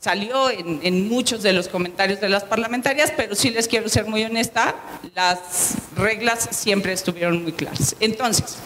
[0.00, 4.24] salió en, muchos de los comentarios de las parlamentarias, pero sí les quiero ser muy
[4.24, 4.76] honesta,
[5.14, 7.96] las reglas siempre estuvieron muy claras.
[8.00, 8.56] Entonces,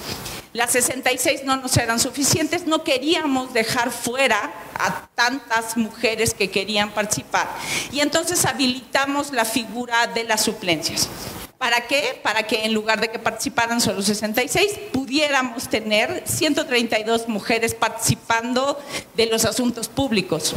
[0.52, 6.90] las 66 no nos eran suficientes, no queríamos dejar fuera a tantas mujeres que querían
[6.90, 7.48] participar.
[7.90, 11.08] Y entonces habilitamos la figura de las suplencias.
[11.56, 12.20] ¿Para qué?
[12.22, 18.78] Para que en lugar de que participaran solo 66, pudiéramos tener 132 mujeres participando
[19.14, 20.54] de los asuntos públicos.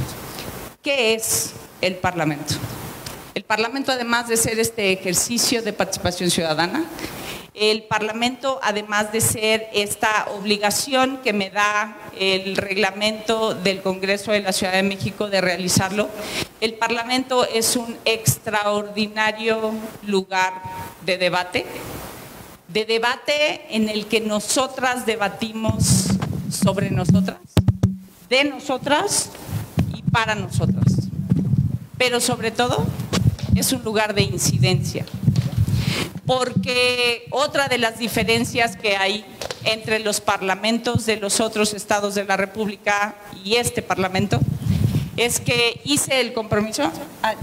[0.86, 2.54] ¿Qué es el Parlamento?
[3.34, 6.86] El Parlamento, además de ser este ejercicio de participación ciudadana,
[7.56, 14.42] el Parlamento, además de ser esta obligación que me da el reglamento del Congreso de
[14.42, 16.08] la Ciudad de México de realizarlo,
[16.62, 19.72] el Parlamento es un extraordinario
[20.06, 20.54] lugar
[21.04, 21.66] de debate,
[22.68, 26.10] de debate en el que nosotras debatimos
[26.52, 27.40] sobre nosotras,
[28.30, 29.32] de nosotras
[30.16, 31.10] para nosotras.
[31.98, 32.88] Pero sobre todo
[33.54, 35.06] es un lugar de incidencia
[36.26, 39.26] porque otra de las diferencias que hay
[39.66, 44.40] entre los parlamentos de los otros estados de la República y este parlamento
[45.18, 46.90] es que hice el compromiso.
[47.22, 47.36] Ah,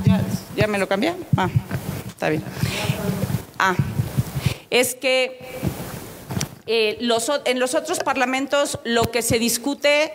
[0.56, 1.14] ya, me lo cambié.
[1.37, 1.50] Ah,
[2.08, 2.42] está bien.
[3.58, 3.74] Ah,
[4.70, 5.38] es que
[6.66, 6.98] eh,
[7.44, 10.11] en los otros parlamentos lo que se discute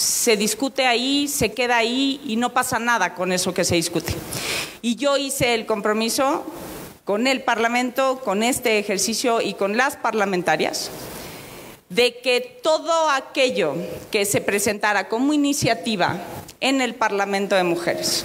[0.00, 4.14] se discute ahí, se queda ahí y no pasa nada con eso que se discute.
[4.80, 6.44] Y yo hice el compromiso
[7.04, 10.90] con el Parlamento, con este ejercicio y con las parlamentarias,
[11.90, 13.74] de que todo aquello
[14.10, 16.16] que se presentara como iniciativa
[16.60, 18.24] en el Parlamento de Mujeres,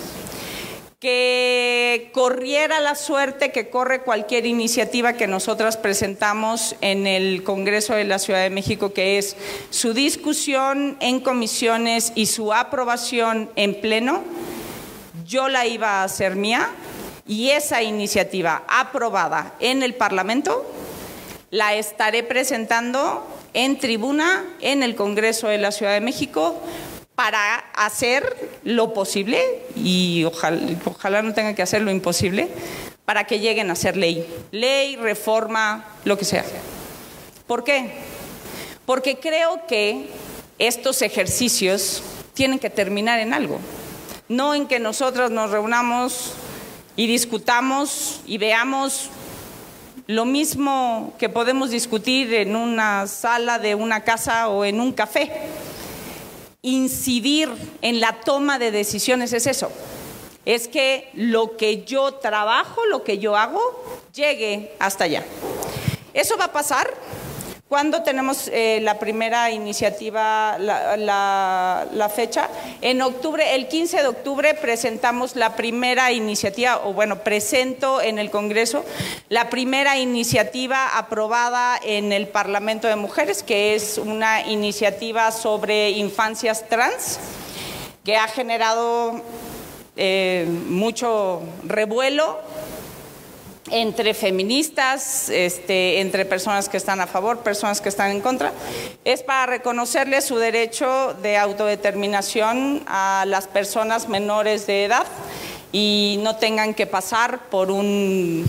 [0.99, 8.03] que corriera la suerte que corre cualquier iniciativa que nosotras presentamos en el Congreso de
[8.03, 9.35] la Ciudad de México, que es
[9.69, 14.23] su discusión en comisiones y su aprobación en pleno,
[15.25, 16.69] yo la iba a hacer mía
[17.27, 20.65] y esa iniciativa aprobada en el Parlamento
[21.49, 26.61] la estaré presentando en tribuna en el Congreso de la Ciudad de México
[27.15, 32.49] para hacer lo posible, y ojalá, no tenga que hacer lo imposible,
[33.05, 34.27] para que lleguen a ser ley.
[34.51, 36.43] Ley, reforma, lo que sea.
[37.47, 37.91] ¿Por qué?
[38.85, 40.09] Porque creo que
[40.59, 43.59] estos ejercicios tienen que terminar en algo,
[44.27, 46.33] no en que nosotros nos reunamos
[46.95, 49.09] y discutamos y veamos
[50.07, 55.31] lo mismo que podemos discutir en una sala de una casa o en un café.
[56.65, 57.47] Incidir
[57.83, 59.71] en la toma de decisiones es eso.
[60.45, 63.61] Es que lo que yo trabajo, lo que yo hago,
[64.15, 65.23] llegue hasta allá.
[66.11, 66.91] Eso va a pasar
[67.67, 72.47] ¿Cuándo tenemos eh, la primera iniciativa, la, la, la, fecha?
[72.81, 78.29] En octubre, el 15 de octubre presentamos la primera iniciativa, o bueno, presento en el
[78.29, 78.85] Congreso
[79.29, 86.69] la primera iniciativa aprobada en el Parlamento de Mujeres, que es una iniciativa sobre infancias
[86.69, 87.19] trans,
[88.03, 89.23] que ha generado
[89.97, 92.37] eh, mucho revuelo
[93.71, 98.53] entre feministas, este, entre personas que están a favor, personas que están en contra,
[99.03, 105.07] es para reconocerle su derecho de autodeterminación a las personas menores de edad
[105.71, 108.45] y no tengan que pasar por un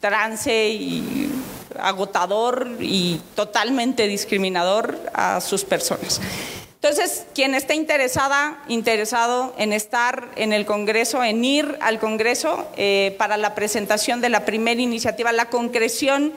[0.00, 1.30] trance y
[1.78, 6.20] agotador y totalmente discriminador a sus personas.
[6.82, 13.14] Entonces, quien esté interesada, interesado en estar en el Congreso, en ir al Congreso eh,
[13.18, 16.32] para la presentación de la primera iniciativa, la concreción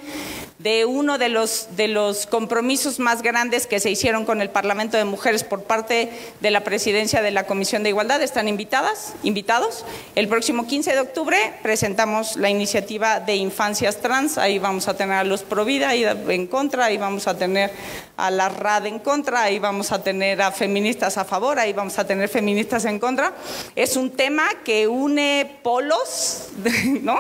[0.60, 4.96] de uno de los, de los compromisos más grandes que se hicieron con el Parlamento
[4.96, 8.22] de Mujeres por parte de la presidencia de la Comisión de Igualdad.
[8.22, 9.86] Están invitadas, invitados.
[10.16, 14.38] El próximo 15 de octubre presentamos la iniciativa de infancias trans.
[14.38, 17.72] Ahí vamos a tener a los Provida en contra, ahí vamos a tener
[18.16, 21.98] a la RAD en contra, ahí vamos a tener a feministas a favor, ahí vamos
[21.98, 23.34] a tener feministas en contra.
[23.76, 26.50] Es un tema que une polos,
[27.02, 27.20] ¿no?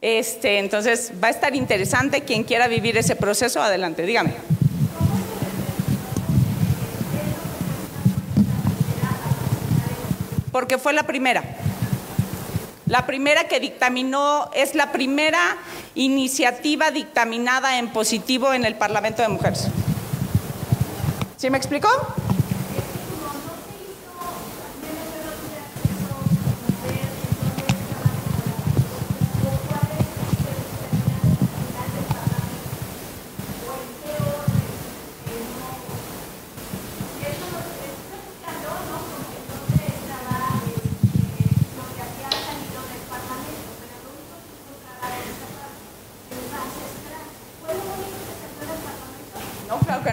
[0.00, 4.34] Este, entonces va a estar interesante quien quiera vivir ese proceso, adelante, dígame.
[10.50, 11.44] Porque fue la primera.
[12.86, 15.58] La primera que dictaminó, es la primera
[15.94, 19.68] iniciativa dictaminada en positivo en el Parlamento de Mujeres.
[21.40, 21.88] ¿Sí me explicó?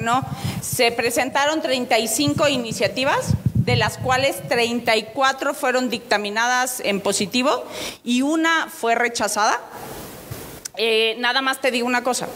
[0.08, 0.47] no.
[0.78, 7.66] Se presentaron 35 iniciativas, de las cuales 34 fueron dictaminadas en positivo
[8.04, 9.60] y una fue rechazada.
[10.76, 12.28] Eh, nada más te digo una cosa.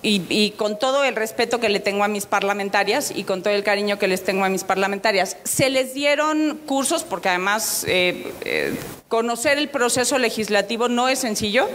[0.00, 3.62] Y, con todo el respeto que le tengo a mis parlamentarias y con todo el
[3.62, 8.74] cariño que les tengo a mis parlamentarias, se les dieron cursos, porque además eh, eh,
[9.08, 11.68] conocer el proceso legislativo no es sencillo,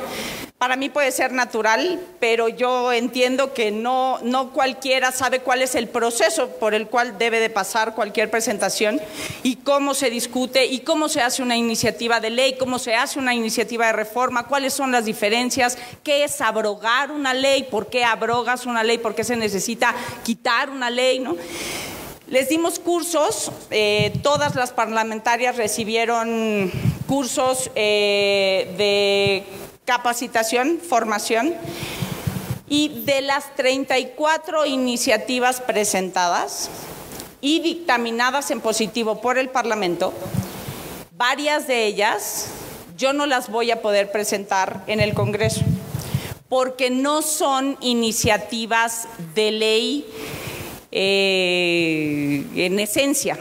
[0.61, 5.73] para mí puede ser natural, pero yo entiendo que no, no cualquiera sabe cuál es
[5.73, 9.01] el proceso por el cual debe de pasar cualquier presentación
[9.41, 13.17] y cómo se discute y cómo se hace una iniciativa de ley, cómo se hace
[13.17, 18.03] una iniciativa de reforma, cuáles son las diferencias, qué es abrogar una ley, por qué
[18.03, 21.37] abrogas una ley, por qué se necesita quitar una ley, ¿no?
[22.31, 26.71] Les dimos cursos, eh, todas las parlamentarias recibieron
[27.05, 29.43] cursos eh, de
[29.83, 31.53] capacitación, formación.
[32.69, 36.69] Y de las 34 iniciativas presentadas
[37.41, 40.13] y dictaminadas en positivo por el Parlamento,
[41.17, 42.47] varias de ellas
[42.97, 45.63] yo no las voy a poder presentar en el Congreso,
[46.47, 50.05] porque no son iniciativas de ley
[50.91, 53.37] eh, en esencia.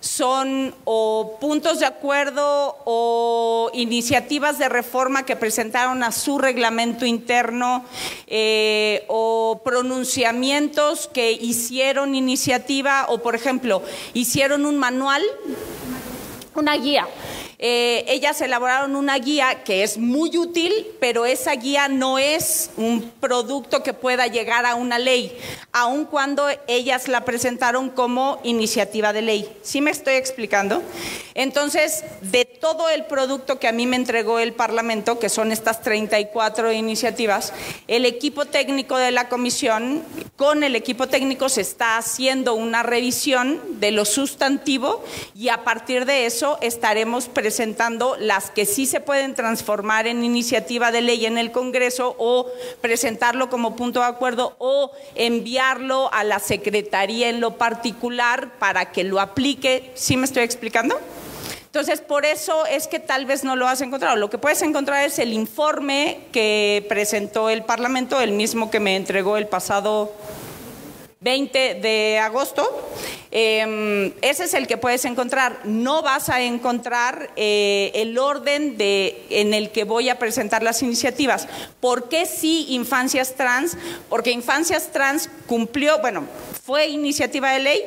[0.00, 7.84] Son o puntos de acuerdo o iniciativas de reforma que presentaron a su reglamento interno
[8.26, 15.22] eh, o pronunciamientos que hicieron iniciativa o, por ejemplo, hicieron un manual,
[16.54, 17.08] una guía
[17.58, 23.10] Eh, ellas elaboraron una guía que es muy útil, pero esa guía no es un
[23.20, 25.36] producto que pueda llegar a una ley,
[25.72, 29.48] aun cuando ellas la presentaron como iniciativa de ley.
[29.62, 30.82] ¿Sí me estoy explicando?
[31.34, 35.82] Entonces, de todo el producto que a mí me entregó el Parlamento, que son estas
[35.82, 37.52] 34 iniciativas,
[37.88, 40.02] el equipo técnico de la comisión,
[40.36, 46.06] con el equipo técnico se está haciendo una revisión de lo sustantivo y a partir
[46.06, 47.43] de eso estaremos presentando
[48.18, 52.46] las que sí se pueden transformar en iniciativa de ley en el Congreso o
[52.80, 59.04] presentarlo como punto de acuerdo o enviarlo a la Secretaría en lo particular para que
[59.04, 59.92] lo aplique.
[59.94, 60.98] ¿Sí me estoy explicando?
[61.66, 64.14] Entonces, por eso es que tal vez no lo has encontrado.
[64.14, 68.94] Lo que puedes encontrar es el informe que presentó el Parlamento, el mismo que me
[68.94, 70.12] entregó el pasado
[71.24, 72.68] 20 de agosto.
[73.30, 75.60] Eh, ese es el que puedes encontrar.
[75.64, 80.82] No vas a encontrar eh, el orden de, en el que voy a presentar las
[80.82, 81.48] iniciativas.
[81.80, 83.76] ¿Por qué sí Infancias Trans?
[84.10, 86.24] Porque Infancias Trans cumplió, bueno,
[86.64, 87.82] fue iniciativa de ley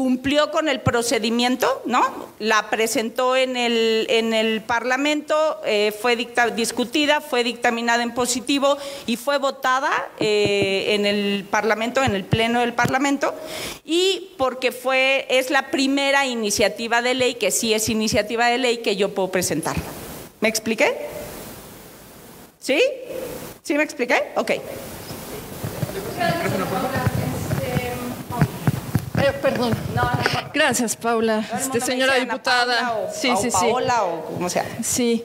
[0.00, 2.00] cumplió con el procedimiento, ¿no?
[2.38, 9.18] La presentó en el, en el Parlamento, eh, fue discutida, fue dictaminada en positivo y
[9.18, 13.34] fue votada eh, en el Parlamento, en el Pleno del Parlamento,
[13.84, 18.78] y porque fue, es la primera iniciativa de ley, que sí es iniciativa de ley,
[18.78, 19.76] que yo puedo presentar.
[20.40, 20.96] ¿Me expliqué?
[22.58, 22.80] ¿Sí?
[23.62, 24.32] ¿Sí me expliqué?
[24.36, 24.52] Ok.
[29.22, 29.74] Eh, perdón.
[30.54, 31.44] Gracias, Paula.
[31.58, 32.92] Este, señora diputada.
[32.92, 34.64] o, sí, sí, Paola o como sea.
[34.82, 35.24] Sí.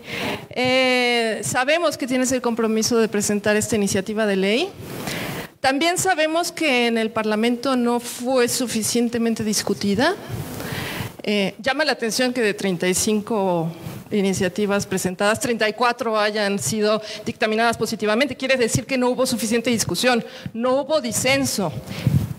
[0.50, 4.70] Eh, sabemos que tienes el compromiso de presentar esta iniciativa de ley.
[5.62, 10.16] También sabemos que en el Parlamento no fue suficientemente discutida.
[11.24, 13.72] Eh, llama la atención que de 35
[14.12, 18.36] iniciativas presentadas, 34 hayan sido dictaminadas positivamente.
[18.36, 20.24] Quiere decir que no hubo suficiente discusión,
[20.54, 21.72] no hubo disenso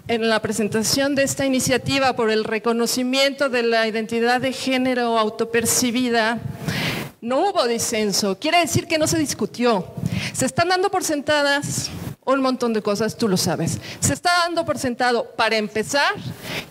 [0.08, 6.38] en la presentación de esta iniciativa por el reconocimiento de la identidad de género autopercibida,
[7.20, 8.38] no hubo disenso.
[8.38, 9.86] Quiere decir que no se discutió.
[10.32, 11.90] Se están dando por sentadas
[12.24, 13.80] un montón de cosas, tú lo sabes.
[14.00, 16.14] Se está dando por sentado, para empezar,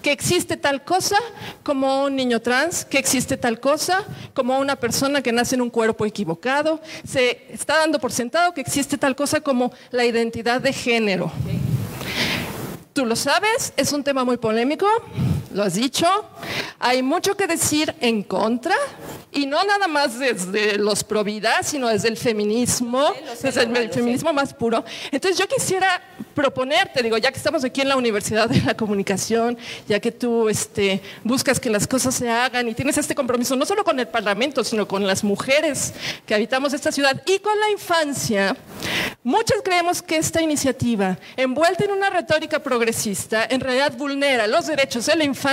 [0.01, 1.17] que existe tal cosa
[1.63, 5.69] como un niño trans, que existe tal cosa como una persona que nace en un
[5.69, 6.81] cuerpo equivocado.
[7.07, 11.31] Se está dando por sentado que existe tal cosa como la identidad de género.
[12.95, 14.87] Tú lo sabes, es un tema muy polémico,
[15.55, 16.05] lo has dicho.
[16.79, 18.75] Hay mucho que decir en contra,
[19.31, 24.33] y no nada más desde los pro vida, sino desde el feminismo, desde el feminismo
[24.33, 24.83] más puro.
[25.11, 26.01] Entonces yo quisiera
[26.33, 30.49] proponerte, digo, ya que estamos aquí en la Universidad de la Comunicación, ya que tú
[30.49, 34.07] este, buscas que las cosas se hagan y tienes este compromiso no solo con el
[34.07, 35.93] Parlamento, sino con las mujeres
[36.25, 38.57] que habitamos esta ciudad y con la infancia,
[39.23, 45.05] muchos creemos que esta iniciativa, envuelta en una retórica progresista, en realidad vulnera los derechos
[45.05, 45.44] de la infancia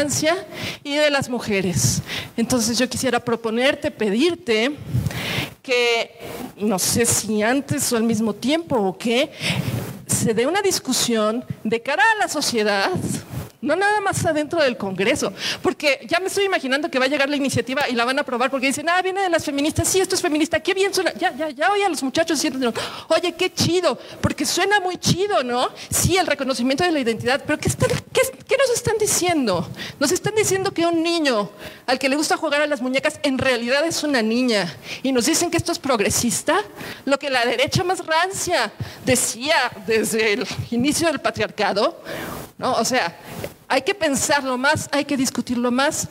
[0.82, 2.02] y de las mujeres.
[2.36, 4.76] Entonces yo quisiera proponer pedirte
[5.62, 6.18] que,
[6.56, 9.30] no sé si antes o al mismo tiempo o qué,
[10.06, 12.90] se dé una discusión de cara a la sociedad
[13.62, 15.32] no nada más adentro del Congreso,
[15.62, 18.22] porque ya me estoy imaginando que va a llegar la iniciativa y la van a
[18.22, 21.12] aprobar porque dicen, ah, viene de las feministas, sí, esto es feminista, qué bien suena,
[21.14, 22.74] ya, ya, ya oye a los muchachos diciendo,
[23.08, 25.68] oye, qué chido, porque suena muy chido, ¿no?
[25.90, 29.68] Sí, el reconocimiento de la identidad, pero ¿qué, qué nos están diciendo?
[30.00, 31.50] Nos están diciendo que un niño
[31.86, 35.26] al que le gusta jugar a las muñecas en realidad es una niña y nos
[35.26, 36.58] dicen que esto es progresista,
[37.04, 38.72] lo que la derecha más rancia
[39.04, 42.02] decía desde el inicio del patriarcado,
[42.58, 42.74] ¿no?
[42.74, 43.16] O sea,
[43.72, 46.06] hay que pensarlo más, hay que discutirlo más.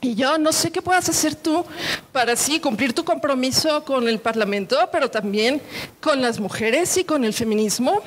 [0.00, 1.64] Y yo no sé qué puedas hacer tú
[2.10, 5.62] para sí cumplir tu compromiso con el Parlamento, pero también
[6.00, 8.00] con las mujeres y con el feminismo.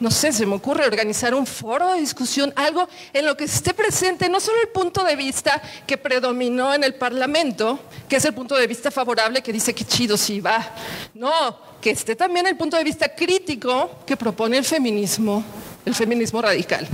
[0.00, 3.72] No sé, se me ocurre organizar un foro de discusión, algo en lo que esté
[3.72, 8.34] presente no solo el punto de vista que predominó en el Parlamento, que es el
[8.34, 10.74] punto de vista favorable que dice que chido sí va,
[11.14, 15.42] no, que esté también el punto de vista crítico que propone el feminismo,
[15.86, 16.86] el feminismo radical.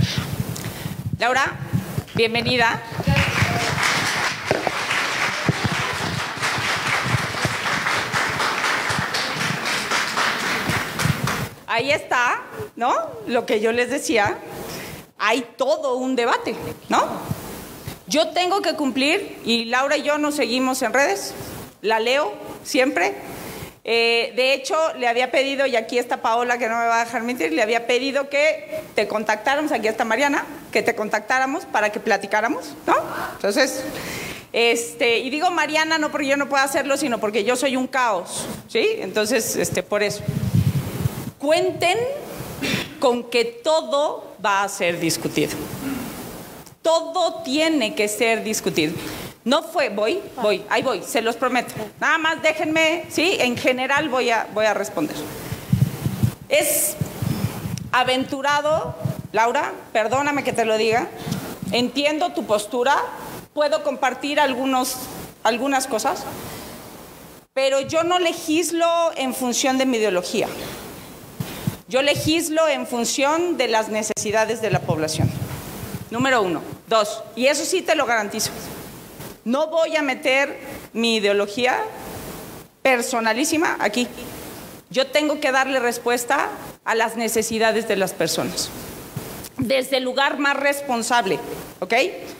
[1.19, 1.51] Laura,
[2.13, 2.79] bienvenida.
[11.65, 12.43] Ahí está,
[12.75, 12.93] ¿no?
[13.25, 14.37] Lo que yo les decía,
[15.17, 16.55] hay todo un debate,
[16.87, 17.07] ¿no?
[18.05, 21.33] Yo tengo que cumplir, y Laura y yo nos seguimos en redes,
[21.81, 22.31] la leo
[22.63, 23.15] siempre,
[23.89, 27.05] eh, de hecho, le había pedido, y aquí está Paola que no me va a
[27.05, 31.89] dejar mentir, le había pedido que te contactáramos, aquí está Mariana, que te contactáramos para
[31.89, 32.95] que platicáramos, ¿no?
[33.35, 33.85] Entonces,
[34.53, 37.85] Este, y digo Mariana no porque yo no pueda hacerlo, sino porque yo soy un
[37.85, 38.87] caos, ¿sí?
[38.99, 40.23] Entonces, este, por eso.
[41.37, 41.97] Cuenten
[42.99, 45.55] con que todo va a ser discutido.
[46.81, 48.93] Todo tiene que ser discutido.
[49.47, 51.73] No fue, voy, voy, ahí voy, se los prometo.
[52.01, 55.15] Nada más déjenme, sí, en general voy a, voy a responder.
[56.49, 56.97] Es
[57.93, 58.93] aventurado,
[59.31, 61.07] Laura, perdóname que te lo diga,
[61.71, 62.97] entiendo tu postura,
[63.53, 64.97] puedo compartir algunos,
[65.43, 66.25] algunas cosas,
[67.53, 70.49] pero yo no legislo en función de mi ideología.
[71.87, 75.31] Yo legislo en función de las necesidades de la población.
[76.11, 76.61] Número uno.
[76.89, 78.51] Dos, y eso sí te lo garantizo.
[79.47, 80.59] No voy a meter
[80.91, 81.79] mi ideología
[82.81, 84.05] personalísima aquí.
[84.89, 86.49] Yo tengo que darle respuesta
[86.83, 88.69] a las necesidades de las personas.
[89.57, 91.39] Desde el lugar más responsable,
[91.79, 91.93] ¿ok?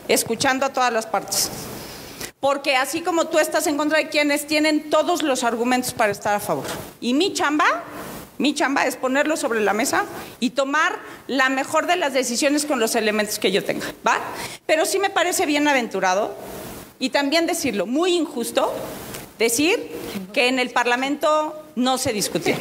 [0.10, 1.50] Escuchando a todas las partes.
[2.42, 6.36] Porque así como tú estás en contra de quienes tienen todos los argumentos para estar
[6.36, 6.66] a favor.
[7.00, 7.86] Y mi chamba
[8.38, 10.04] mi chamba es ponerlo sobre la mesa
[10.42, 14.20] y tomar la mejor de las decisiones con los elementos que yo tenga, ¿va?
[14.68, 16.36] Pero sí me parece bien aventurado
[17.00, 18.74] y también decirlo, muy injusto,
[19.38, 19.92] decir
[20.34, 22.56] que en el Parlamento no se discutió.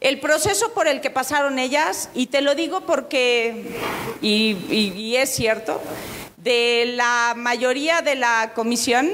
[0.00, 3.78] El proceso por el que pasaron ellas, y te lo digo porque,
[4.20, 5.80] y, y es cierto,
[6.38, 9.10] de la mayoría de la comisión,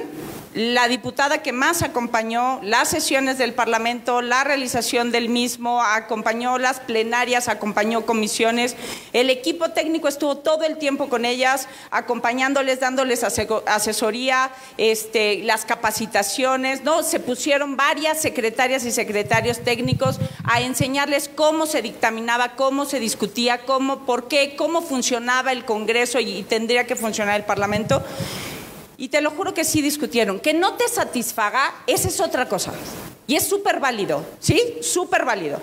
[0.54, 6.80] la diputada que más acompañó las sesiones del Parlamento, la realización del mismo, acompañó las
[6.80, 8.74] plenarias, acompañó comisiones.
[9.12, 16.82] El equipo técnico estuvo todo el tiempo con ellas, acompañándoles, dándoles asesoría, este, las capacitaciones,
[16.82, 17.02] ¿no?
[17.02, 23.66] Se pusieron varias secretarias y secretarios técnicos a enseñarles cómo se dictaminaba, cómo se discutía,
[23.66, 28.02] cómo, por qué, cómo funcionaba el Congreso y tendría que funcionar el Parlamento.
[29.00, 30.40] Y te lo juro que sí discutieron.
[30.40, 32.72] Que no te satisfaga, esa es otra cosa.
[33.28, 34.60] Y es súper válido, ¿sí?
[34.82, 35.60] Súper válido.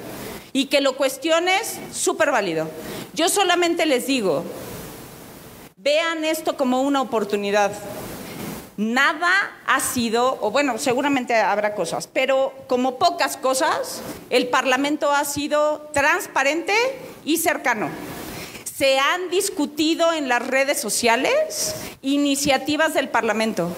[0.54, 2.70] Y que lo cuestiones, súper válido.
[3.14, 4.46] Yo solamente les digo,
[5.76, 7.74] vean esto como una oportunidad.
[8.78, 9.30] Nada
[9.68, 15.90] ha sido, o bueno, seguramente habrá cosas, pero como pocas cosas, el Parlamento ha sido
[15.94, 16.74] transparente
[17.26, 17.90] y cercano
[18.78, 23.70] se han discutido en las redes sociales iniciativas del Parlamento.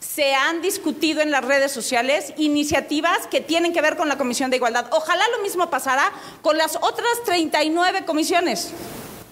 [0.00, 4.50] Se han discutido en las redes sociales iniciativas que tienen que ver con la Comisión
[4.50, 4.86] de Igualdad.
[4.92, 8.72] Ojalá lo mismo pasara con las otras 39 comisiones.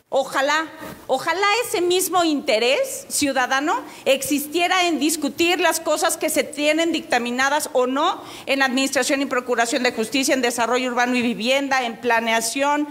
[0.08, 0.66] Ojalá,
[1.08, 7.88] ojalá ese mismo interés ciudadano existiera en discutir las cosas que se tienen dictaminadas o
[7.88, 12.86] no en Administración y Procuración de Justicia, en Desarrollo Urbano y Vivienda, en Planeación,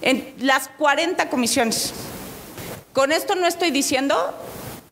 [0.00, 1.92] en las 40 comisiones.
[2.92, 4.32] Con esto no estoy diciendo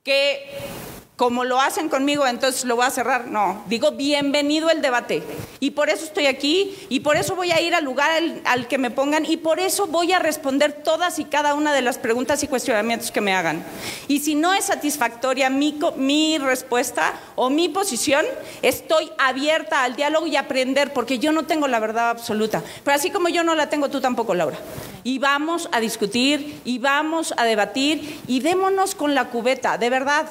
[0.02, 0.77] que
[1.18, 3.26] como lo hacen conmigo, entonces lo voy a cerrar.
[3.26, 5.24] No, digo bienvenido el debate.
[5.58, 8.12] Y por eso estoy aquí, y por eso voy a ir al lugar
[8.44, 11.82] al, que me pongan, y por eso voy a responder todas y cada una de
[11.82, 13.64] las preguntas y cuestionamientos que me hagan.
[14.06, 18.24] Y si no es satisfactoria mi, mi respuesta o mi posición,
[18.62, 22.62] estoy abierta al diálogo y a aprender, porque yo no tengo la verdad absoluta.
[22.84, 24.58] Pero así como yo no la tengo, tú tampoco, Laura.
[25.02, 30.28] Y vamos a discutir, y vamos a debatir, y démonos con la cubeta, de verdad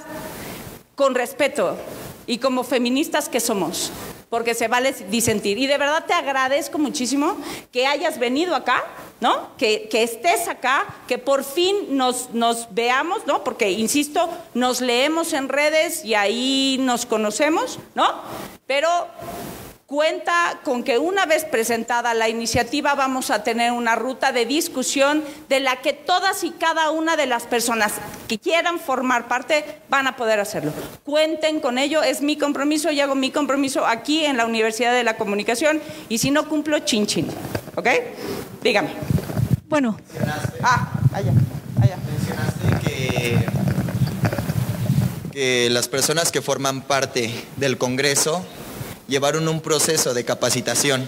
[0.97, 1.77] con respeto
[2.25, 3.91] y como feministas que somos,
[4.31, 5.59] porque se vale disentir.
[5.59, 7.37] Y de verdad te agradezco muchísimo
[7.71, 8.83] que hayas venido acá,
[9.21, 9.55] ¿no?
[9.59, 13.43] Que, estés acá, que por fin nos, nos veamos, ¿no?
[13.43, 18.15] Porque, insisto, nos leemos en redes y ahí nos conocemos, ¿no?
[18.65, 18.89] Pero
[19.87, 25.23] cuenta con que una vez presentada la iniciativa vamos a tener una ruta de discusión
[25.47, 27.93] de la que todas y cada una de las personas
[28.27, 30.73] que quieran formar parte van a poder hacerlo.
[31.05, 35.05] Cuenten con ello, es mi compromiso y hago mi compromiso aquí en la Universidad de
[35.05, 37.27] la Comunicación y si no cumplo, chin chin.
[37.75, 37.87] ¿Ok?
[38.61, 38.89] Dígame.
[39.69, 39.97] Bueno.
[40.63, 41.31] Ah, allá,
[41.81, 41.97] allá.
[42.11, 43.37] Mencionaste que,
[45.31, 48.45] que las personas que forman parte del Congreso
[49.07, 51.07] llevaron un proceso de capacitación.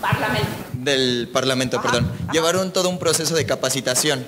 [0.00, 0.48] Parlamento.
[0.72, 2.10] Del Parlamento, perdón.
[2.32, 4.26] Llevaron todo un proceso de capacitación.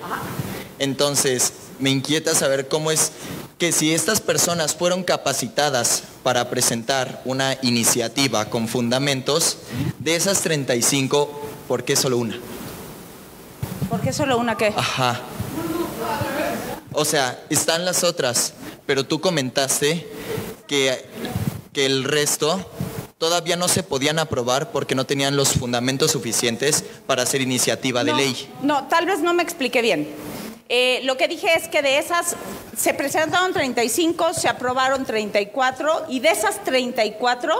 [0.78, 3.12] Entonces, me inquieta saber cómo es
[3.58, 9.58] que si estas personas fueron capacitadas para presentar una iniciativa con fundamentos,
[9.98, 12.38] de esas 35, ¿por qué solo una?
[13.88, 14.72] ¿Por qué solo una qué?
[14.76, 15.20] Ajá.
[16.92, 18.54] O sea, están las otras,
[18.86, 20.08] pero tú comentaste
[20.66, 21.04] que
[21.72, 22.70] que el resto
[23.18, 28.14] todavía no se podían aprobar porque no tenían los fundamentos suficientes para hacer iniciativa de
[28.14, 28.48] ley.
[28.62, 30.08] No, tal vez no me expliqué bien.
[30.70, 32.36] Eh, lo que dije es que de esas
[32.76, 37.54] se presentaron 35, se aprobaron 34 y de esas 34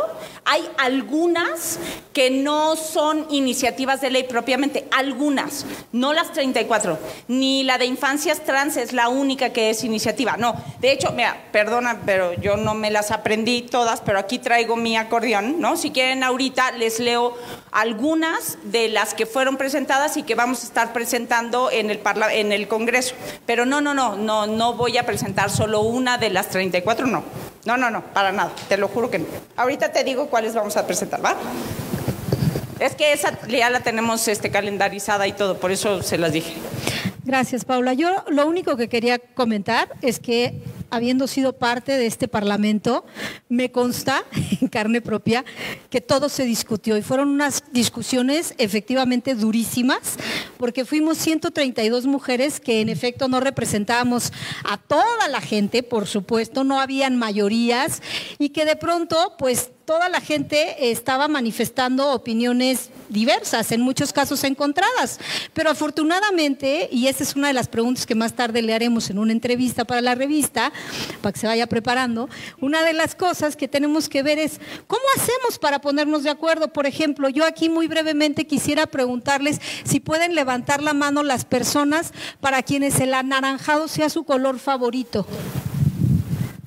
[0.45, 1.79] hay algunas
[2.13, 6.99] que no son iniciativas de ley propiamente, algunas, no las 34,
[7.29, 10.55] ni la de infancias trans es la única que es iniciativa, no.
[10.81, 14.97] De hecho, mira, perdona, pero yo no me las aprendí todas, pero aquí traigo mi
[14.97, 15.77] acordeón, ¿no?
[15.77, 17.37] Si quieren ahorita les leo
[17.73, 22.01] algunas de las que fueron presentadas y que vamos a estar presentando en el,
[22.33, 22.98] en el Congreso.
[23.47, 27.25] Pero no, no, no, no, no voy a presentar solo una de las 34, no.
[27.65, 29.27] No, no, no, para nada, te lo juro que no.
[29.57, 31.37] Ahorita te digo cuáles vamos a presentar, ¿va?
[32.79, 36.55] Es que esa ya la tenemos este, calendarizada y todo, por eso se las dije.
[37.25, 37.93] Gracias, Paula.
[37.93, 43.05] Yo lo único que quería comentar es que habiendo sido parte de este Parlamento,
[43.49, 44.25] me consta
[44.61, 45.45] en carne propia
[45.91, 50.17] que todo se discutió y fueron unas discusiones efectivamente durísimas,
[50.57, 54.33] porque fuimos 132 mujeres que en efecto no representábamos
[54.65, 58.03] a toda la gente, por supuesto, no habían mayorías
[58.39, 64.45] y que de pronto pues toda la gente estaba manifestando opiniones diversas, en muchos casos
[64.45, 65.19] encontradas.
[65.55, 69.19] Pero afortunadamente, y esa es una de las preguntas que más tarde le haremos en
[69.19, 70.75] una entrevista para la revista,
[71.23, 72.29] para que se vaya preparando,
[72.61, 76.69] una de las cosas que tenemos que ver es cómo hacemos para ponernos de acuerdo.
[76.69, 82.13] Por ejemplo, yo aquí muy brevemente quisiera preguntarles si pueden levantar la mano las personas
[82.43, 85.27] para quienes el anaranjado sea su color favorito.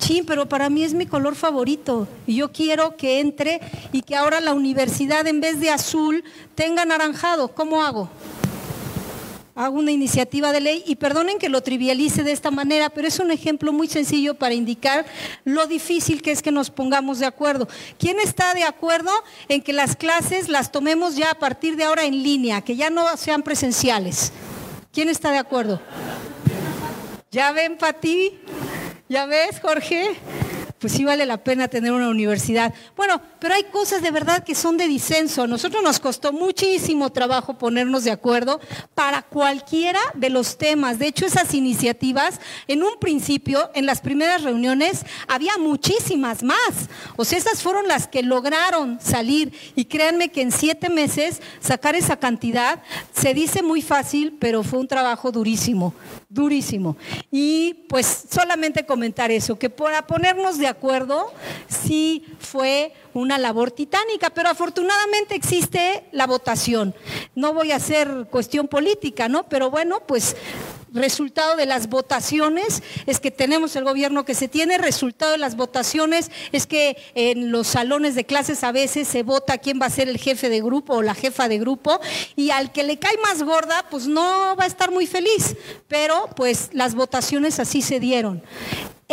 [0.02, 3.60] Sí, pero para mí es mi color favorito y yo quiero que entre
[3.92, 6.24] y que ahora la universidad en vez de azul
[6.56, 7.54] tenga anaranjado.
[7.54, 8.10] ¿Cómo hago?
[9.54, 13.20] Hago una iniciativa de ley y perdonen que lo trivialice de esta manera, pero es
[13.20, 15.06] un ejemplo muy sencillo para indicar
[15.44, 17.68] lo difícil que es que nos pongamos de acuerdo.
[17.96, 19.12] ¿Quién está de acuerdo
[19.48, 22.90] en que las clases las tomemos ya a partir de ahora en línea, que ya
[22.90, 24.32] no sean presenciales?
[24.92, 25.80] ¿Quién está de acuerdo?
[29.12, 30.16] ¿Ya ves, Jorge?
[30.78, 32.72] Pues sí vale la pena tener una universidad.
[32.96, 35.42] Bueno, pero hay cosas de verdad que son de disenso.
[35.42, 38.58] A nosotros nos costó muchísimo trabajo ponernos de acuerdo
[38.94, 40.98] para cualquiera de los temas.
[40.98, 46.88] De hecho, esas iniciativas, en un principio, en las primeras reuniones, había muchísimas más.
[47.16, 49.52] O sea, esas fueron las que lograron salir.
[49.76, 52.82] Y créanme que en siete meses sacar esa cantidad
[53.14, 55.92] se dice muy fácil, pero fue un trabajo durísimo
[56.32, 56.96] durísimo.
[57.30, 61.32] Y pues solamente comentar eso, que para ponernos de acuerdo
[61.68, 66.94] sí fue una labor titánica, pero afortunadamente existe la votación.
[67.34, 69.48] No voy a hacer cuestión política, ¿no?
[69.48, 70.36] Pero bueno, pues
[70.92, 75.56] resultado de las votaciones es que tenemos el gobierno que se tiene, resultado de las
[75.56, 79.90] votaciones es que en los salones de clases a veces se vota quién va a
[79.90, 82.00] ser el jefe de grupo o la jefa de grupo
[82.36, 85.56] y al que le cae más gorda pues no va a estar muy feliz,
[85.88, 88.42] pero pues las votaciones así se dieron.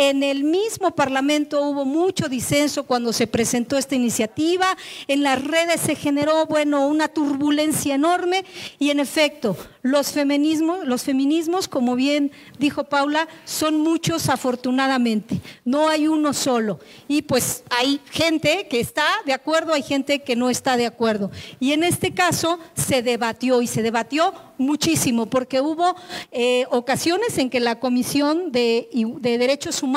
[0.02, 4.74] En el mismo Parlamento hubo mucho disenso cuando se presentó esta iniciativa,
[5.08, 8.46] en las redes se generó, bueno, una turbulencia enorme
[8.78, 15.90] y en efecto, los feminismos, los feminismos, como bien dijo Paula, son muchos afortunadamente, no
[15.90, 16.80] hay uno solo.
[17.06, 21.30] Y pues hay gente que está de acuerdo, hay gente que no está de acuerdo.
[21.60, 25.96] Y en este caso se debatió y se debatió muchísimo, porque hubo
[26.30, 28.88] eh, ocasiones en que la Comisión de,
[29.20, 29.89] Derechos Humanos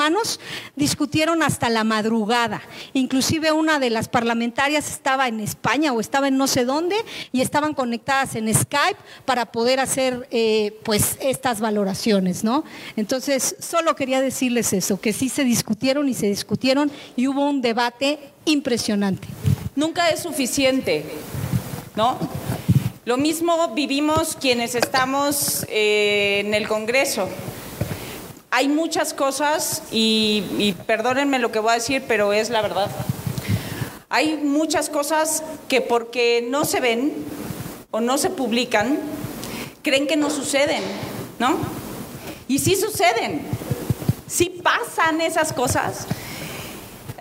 [0.76, 2.62] discutieron hasta la madrugada.
[2.92, 6.96] Inclusive una de las parlamentarias estaba en España o estaba en no sé dónde
[7.32, 12.64] y estaban conectadas en Skype para poder hacer eh, pues estas valoraciones, ¿no?
[12.96, 17.62] Entonces, solo quería decirles eso, que sí se discutieron y se discutieron y hubo un
[17.62, 19.28] debate impresionante.
[19.76, 21.04] Nunca es suficiente,
[21.96, 22.18] ¿no?
[23.04, 27.28] Lo mismo vivimos quienes estamos eh, en el Congreso.
[28.56, 32.88] Hay muchas cosas, y, perdónenme lo que voy a decir, pero es la verdad.
[34.08, 37.12] Hay muchas cosas que porque no se ven
[37.90, 39.00] o no se publican,
[39.82, 40.84] creen que no suceden,
[41.40, 41.58] ¿no?
[42.46, 43.42] Y sí suceden,
[44.28, 46.06] sí pasan esas cosas.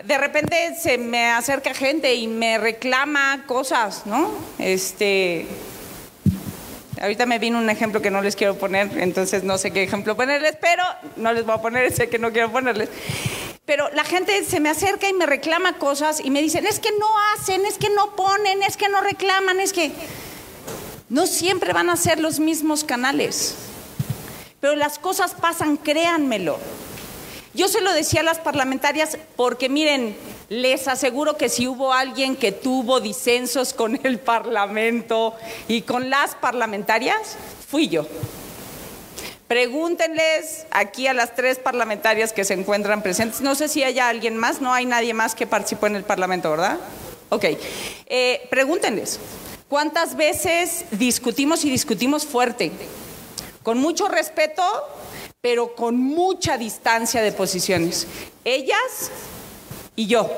[0.04, 4.30] De repente se me acerca gente y me reclama cosas, ¿no?
[4.60, 5.48] Este,
[7.02, 10.16] Ahorita me vino un ejemplo que no les quiero poner, entonces no sé qué ejemplo
[10.16, 10.84] ponerles, pero
[11.18, 12.90] no les voy a poner ese que no quiero ponerles.
[13.66, 16.92] Pero la gente se me acerca y me reclama cosas y me dicen, es que
[17.00, 19.92] no hacen, es que no ponen, es que no reclaman, es que
[21.10, 23.56] no siempre van a ser los mismos canales.
[24.60, 26.58] Pero las cosas pasan, créanmelo.
[27.54, 30.16] Yo se lo decía a las parlamentarias porque miren,
[30.50, 35.36] les aseguro que si hubo alguien que tuvo disensos con el Parlamento
[35.68, 37.38] y con las parlamentarias,
[37.68, 38.08] fui yo.
[39.48, 43.42] Pregúntenles aquí a las tres parlamentarias que se encuentran presentes.
[43.42, 46.50] No sé si haya alguien más, no hay nadie más que participó en el Parlamento,
[46.50, 46.80] ¿verdad?
[47.30, 47.46] Ok.
[48.08, 49.20] Eh, pregúntenles,
[49.70, 52.72] ¿cuántas veces discutimos y discutimos fuerte?
[53.62, 54.64] Con mucho respeto,
[55.44, 58.08] pero con mucha distancia de posiciones.
[58.46, 59.12] Ellas
[59.94, 60.32] y yo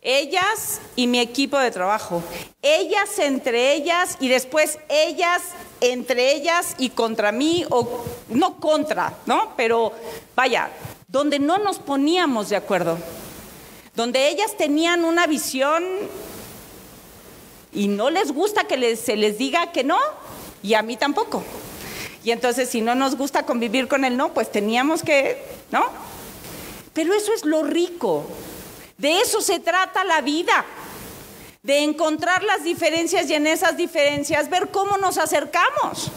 [0.00, 2.22] ellas y mi equipo de trabajo,
[2.62, 5.42] ellas entre ellas y después ellas
[5.80, 9.54] entre ellas y contra mí, o no contra, ¿no?
[9.56, 9.92] Pero
[10.34, 10.70] vaya,
[11.06, 12.98] donde no nos poníamos de acuerdo,
[13.94, 15.84] donde ellas tenían una visión
[17.72, 19.98] y no les gusta que se les diga que no,
[20.62, 21.42] y a mí tampoco.
[22.28, 25.86] Y entonces si no nos gusta convivir con el no, pues teníamos que, ¿no?
[26.92, 28.26] Pero eso es lo rico,
[28.98, 30.66] de eso se trata la vida,
[31.62, 36.10] de encontrar las diferencias y en esas diferencias ver cómo nos acercamos.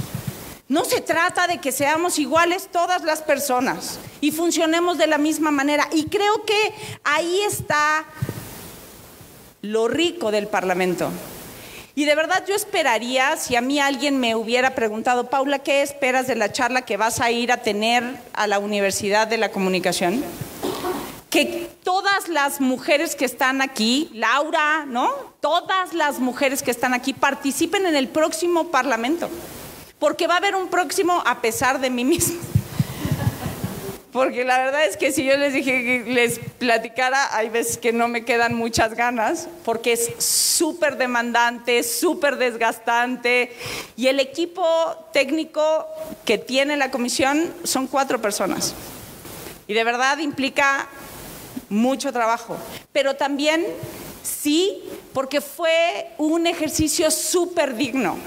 [0.68, 5.50] No se trata de que seamos iguales todas las personas y funcionemos de la misma
[5.50, 5.88] manera.
[5.94, 6.74] Y creo que
[7.06, 8.04] ahí está
[9.62, 11.10] lo rico del Parlamento.
[11.94, 16.28] Y de verdad yo esperaría, si a mí alguien me hubiera preguntado, Paula, ¿qué esperas
[16.28, 20.24] de la charla que vas a ir a tener a la Universidad de la Comunicación?
[21.32, 25.10] que todas las mujeres que están aquí, Laura, ¿no?
[25.40, 29.30] Todas las mujeres que están aquí participen en el próximo Parlamento,
[29.98, 32.51] porque va a haber un próximo a pesar de mí mismo.
[34.12, 37.94] Porque la verdad es que si yo les dije que les platicara, hay veces que
[37.94, 43.56] no me quedan muchas ganas, porque es súper demandante, súper desgastante,
[43.96, 44.66] y el equipo
[45.14, 45.88] técnico
[46.26, 48.74] que tiene la comisión son cuatro personas.
[49.68, 50.90] Y de verdad implica
[51.70, 52.58] mucho trabajo,
[52.92, 53.66] pero también
[54.24, 54.84] sí,
[55.14, 58.18] porque fue un ejercicio súper digno.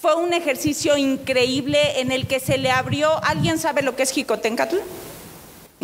[0.00, 3.24] Fue un ejercicio increíble en el que se le abrió.
[3.24, 4.76] ¿Alguien sabe lo que es Jicotencatl?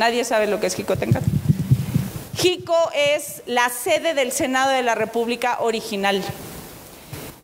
[0.01, 1.27] Nadie sabe lo que es Jicotencatl.
[2.35, 6.23] Jico es la sede del Senado de la República original,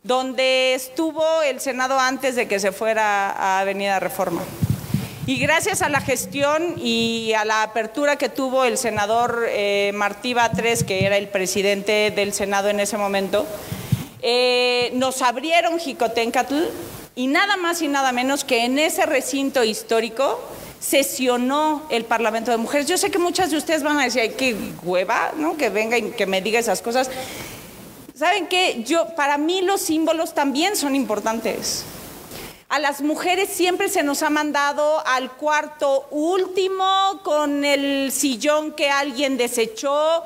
[0.01, 4.41] donde estuvo el Senado antes de que se fuera a Avenida Reforma.
[5.27, 10.33] Y gracias a la gestión y a la apertura que tuvo el senador eh, Martí
[10.33, 13.45] Batres, que era el presidente del Senado en ese momento,
[14.23, 16.55] eh, nos abrieron Jicotencatl
[17.15, 20.39] y nada más y nada menos que en ese recinto histórico
[20.79, 22.87] sesionó el Parlamento de Mujeres.
[22.87, 25.57] Yo sé que muchas de ustedes van a decir, qué hueva, ¿no?
[25.57, 27.09] Que venga y que me diga esas cosas.
[28.15, 28.83] ¿Saben qué?
[28.83, 31.83] Yo, para mí los símbolos también son importantes.
[32.69, 38.89] A las mujeres siempre se nos ha mandado al cuarto último con el sillón que
[38.89, 40.23] alguien desechó.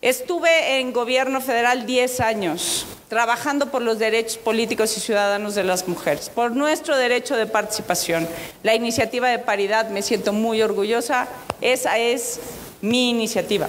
[0.00, 5.88] Estuve en gobierno federal 10 años trabajando por los derechos políticos y ciudadanos de las
[5.88, 8.28] mujeres, por nuestro derecho de participación.
[8.62, 11.26] La iniciativa de paridad, me siento muy orgullosa,
[11.60, 12.38] esa es
[12.80, 13.68] mi iniciativa.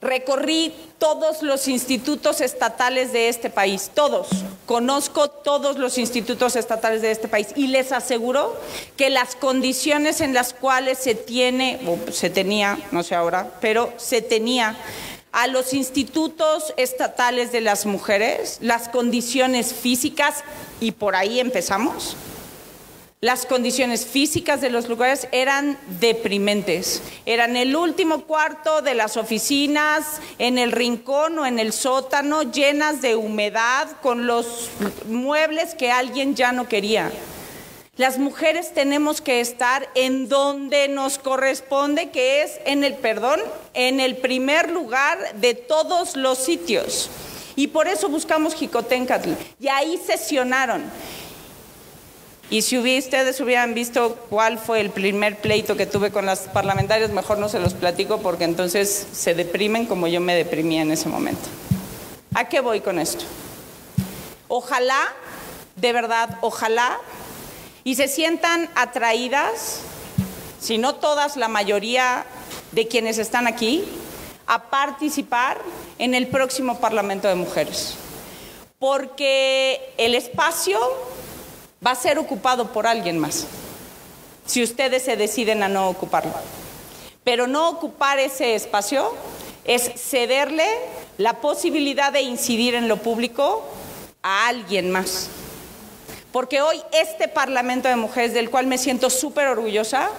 [0.00, 4.28] Recorrí todos los institutos estatales de este país, todos.
[4.68, 8.54] Conozco todos los institutos estatales de este país y les aseguro
[8.98, 13.94] que las condiciones en las cuales se tiene, o se tenía, no sé ahora, pero
[13.96, 14.76] se tenía
[15.32, 20.44] a los institutos estatales de las mujeres, las condiciones físicas,
[20.80, 22.14] y por ahí empezamos,
[23.20, 27.02] las condiciones físicas de los lugares eran deprimentes.
[27.26, 33.02] Eran el último cuarto de las oficinas, en el rincón o en el sótano, llenas
[33.02, 34.70] de humedad, con los
[35.08, 37.10] muebles que alguien ya no quería.
[37.96, 43.40] Las mujeres tenemos que estar en donde nos corresponde, que es en el perdón,
[43.74, 47.10] en el primer lugar de todos los sitios.
[47.56, 49.30] Y por eso buscamos Jicotencatl.
[49.58, 50.84] Y ahí sesionaron.
[52.50, 57.10] Y si ustedes hubieran visto cuál fue el primer pleito que tuve con las parlamentarias,
[57.10, 61.10] mejor no se los platico porque entonces se deprimen como yo me deprimía en ese
[61.10, 61.46] momento.
[62.34, 63.26] ¿A qué voy con esto?
[64.48, 65.12] Ojalá,
[65.76, 66.98] de verdad, ojalá,
[67.84, 69.80] y se sientan atraídas,
[70.58, 72.24] si no todas, la mayoría
[72.72, 73.84] de quienes están aquí,
[74.46, 75.58] a participar
[75.98, 77.96] en el próximo Parlamento de Mujeres.
[78.78, 80.78] Porque el espacio
[81.84, 83.46] va a ser ocupado por alguien más,
[84.46, 86.32] si ustedes se deciden a no ocuparlo.
[87.24, 89.14] Pero no ocupar ese espacio
[89.64, 90.66] es cederle
[91.18, 93.64] la posibilidad de incidir en lo público
[94.22, 95.28] a alguien más.
[96.32, 100.10] Porque hoy este Parlamento de Mujeres, del cual me siento súper orgullosa,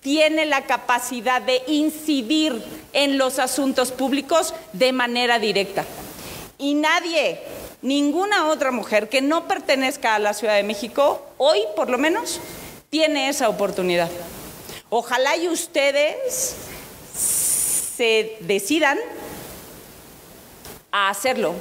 [0.00, 5.84] tiene la capacidad de incidir en los asuntos públicos de manera directa.
[6.58, 7.40] Y nadie
[7.82, 12.40] ninguna otra mujer que no pertenezca a la Ciudad de México, hoy por lo menos,
[12.90, 14.10] tiene esa oportunidad.
[14.90, 16.56] Ojalá y ustedes
[17.14, 18.98] se decidan
[20.90, 21.54] a hacerlo,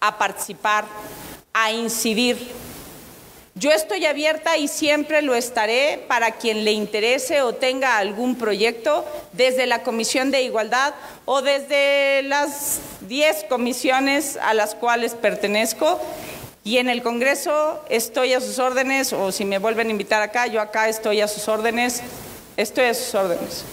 [0.00, 0.84] a participar,
[1.52, 2.63] a incidir.
[3.56, 9.04] Yo estoy abierta y siempre lo estaré para quien le interese o tenga algún proyecto
[9.32, 10.92] desde la Comisión de Igualdad
[11.24, 16.00] o desde las 10 comisiones a las cuales pertenezco.
[16.64, 20.48] Y en el Congreso estoy a sus órdenes, o si me vuelven a invitar acá,
[20.48, 22.02] yo acá estoy a sus órdenes,
[22.56, 23.64] estoy a sus órdenes.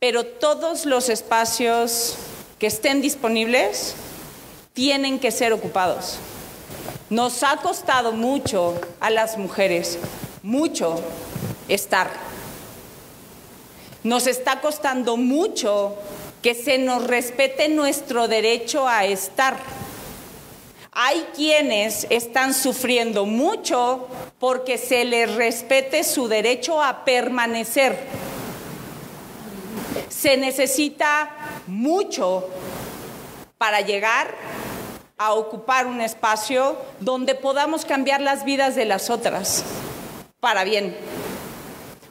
[0.00, 2.16] Pero todos los espacios
[2.58, 3.94] que estén disponibles
[4.74, 6.18] tienen que ser ocupados.
[7.12, 9.98] Nos ha costado mucho a las mujeres,
[10.42, 10.98] mucho
[11.68, 12.10] estar.
[14.02, 15.94] Nos está costando mucho
[16.40, 19.58] que se nos respete nuestro derecho a estar.
[20.90, 24.08] Hay quienes están sufriendo mucho
[24.40, 28.06] porque se les respete su derecho a permanecer.
[30.08, 31.28] Se necesita
[31.66, 32.48] mucho
[33.58, 34.34] para llegar
[35.26, 39.64] a ocupar un espacio donde podamos cambiar las vidas de las otras
[40.40, 40.96] para bien.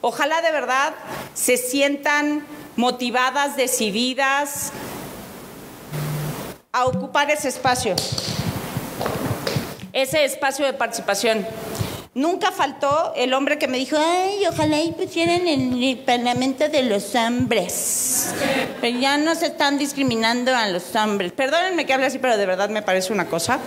[0.00, 0.94] Ojalá de verdad
[1.34, 4.72] se sientan motivadas, decididas
[6.72, 7.94] a ocupar ese espacio,
[9.92, 11.46] ese espacio de participación.
[12.14, 16.82] Nunca faltó el hombre que me dijo, ay, ojalá y pusieran en el Parlamento de
[16.82, 18.34] los hombres.
[19.00, 21.32] Ya no se están discriminando a los hombres.
[21.32, 23.60] Perdónenme que hable así, pero de verdad me parece una cosa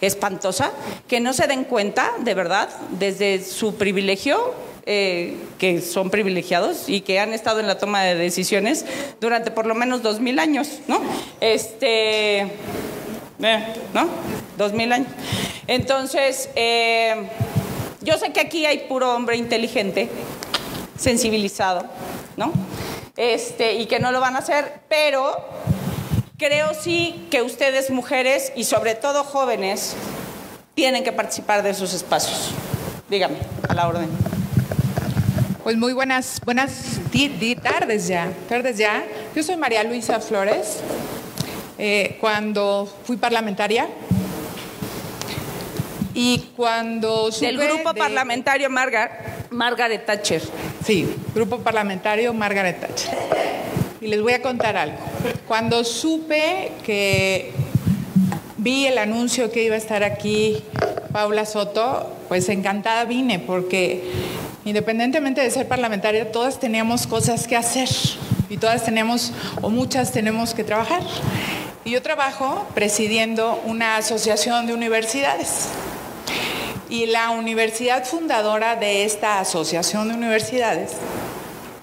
[0.00, 0.70] espantosa.
[1.08, 4.54] Que no se den cuenta, de verdad, desde su privilegio,
[4.86, 8.86] eh, que son privilegiados y que han estado en la toma de decisiones
[9.20, 11.02] durante por lo menos dos mil años, ¿no?
[11.42, 14.08] Este, eh, ¿no?
[14.56, 15.08] Dos mil años.
[15.66, 17.28] Entonces, eh,
[18.00, 20.08] yo sé que aquí hay puro hombre inteligente,
[20.98, 21.84] sensibilizado,
[22.36, 22.52] ¿no?
[23.16, 25.36] Este, y que no lo van a hacer, pero
[26.38, 29.94] creo sí que ustedes mujeres y sobre todo jóvenes
[30.74, 32.50] tienen que participar de esos espacios.
[33.10, 33.36] Dígame,
[33.68, 34.08] a la orden.
[35.62, 37.00] Pues muy buenas, buenas
[37.62, 39.04] tardes ya, tardes ya.
[39.34, 40.78] Yo soy María Luisa Flores.
[41.76, 43.88] Eh, cuando fui parlamentaria,
[46.20, 50.42] y cuando supe Del grupo parlamentario Margaret Thatcher.
[50.84, 53.16] Sí, grupo parlamentario Margaret Thatcher.
[54.02, 54.98] Y les voy a contar algo.
[55.48, 57.52] Cuando supe que
[58.58, 60.62] vi el anuncio que iba a estar aquí
[61.10, 64.02] Paula Soto, pues encantada vine porque
[64.66, 67.88] independientemente de ser parlamentaria, todas teníamos cosas que hacer
[68.50, 71.02] y todas tenemos, o muchas tenemos que trabajar.
[71.82, 75.70] Y yo trabajo presidiendo una asociación de universidades
[76.90, 80.90] y la universidad fundadora de esta asociación de universidades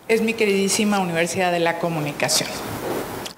[0.10, 2.50] es mi queridísima Universidad de la Comunicación.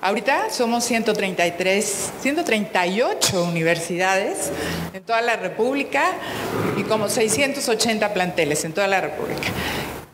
[0.01, 4.51] Ahorita somos 133, 138 universidades
[4.93, 6.13] en toda la República
[6.75, 9.49] y como 680 planteles en toda la República.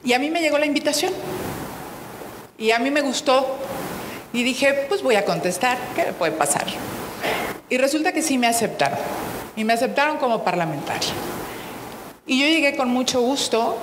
[0.04, 1.14] Y a mí me llegó la invitación
[2.58, 3.58] y a mí me gustó
[4.34, 6.66] y dije, pues voy a contestar, ¿qué me puede pasar?
[7.70, 9.00] Y resulta que sí me aceptaron
[9.56, 11.14] y me aceptaron como parlamentaria.
[12.28, 13.78] Y yo llegué con mucho gusto.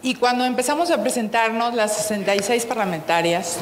[0.00, 3.56] Y cuando empezamos a presentarnos las 66 parlamentarias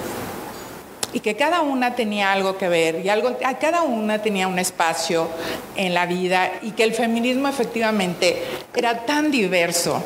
[1.12, 5.28] y que cada una tenía algo que ver y algo, cada una tenía un espacio
[5.76, 8.43] en la vida y que el feminismo efectivamente
[8.74, 10.03] era tan diverso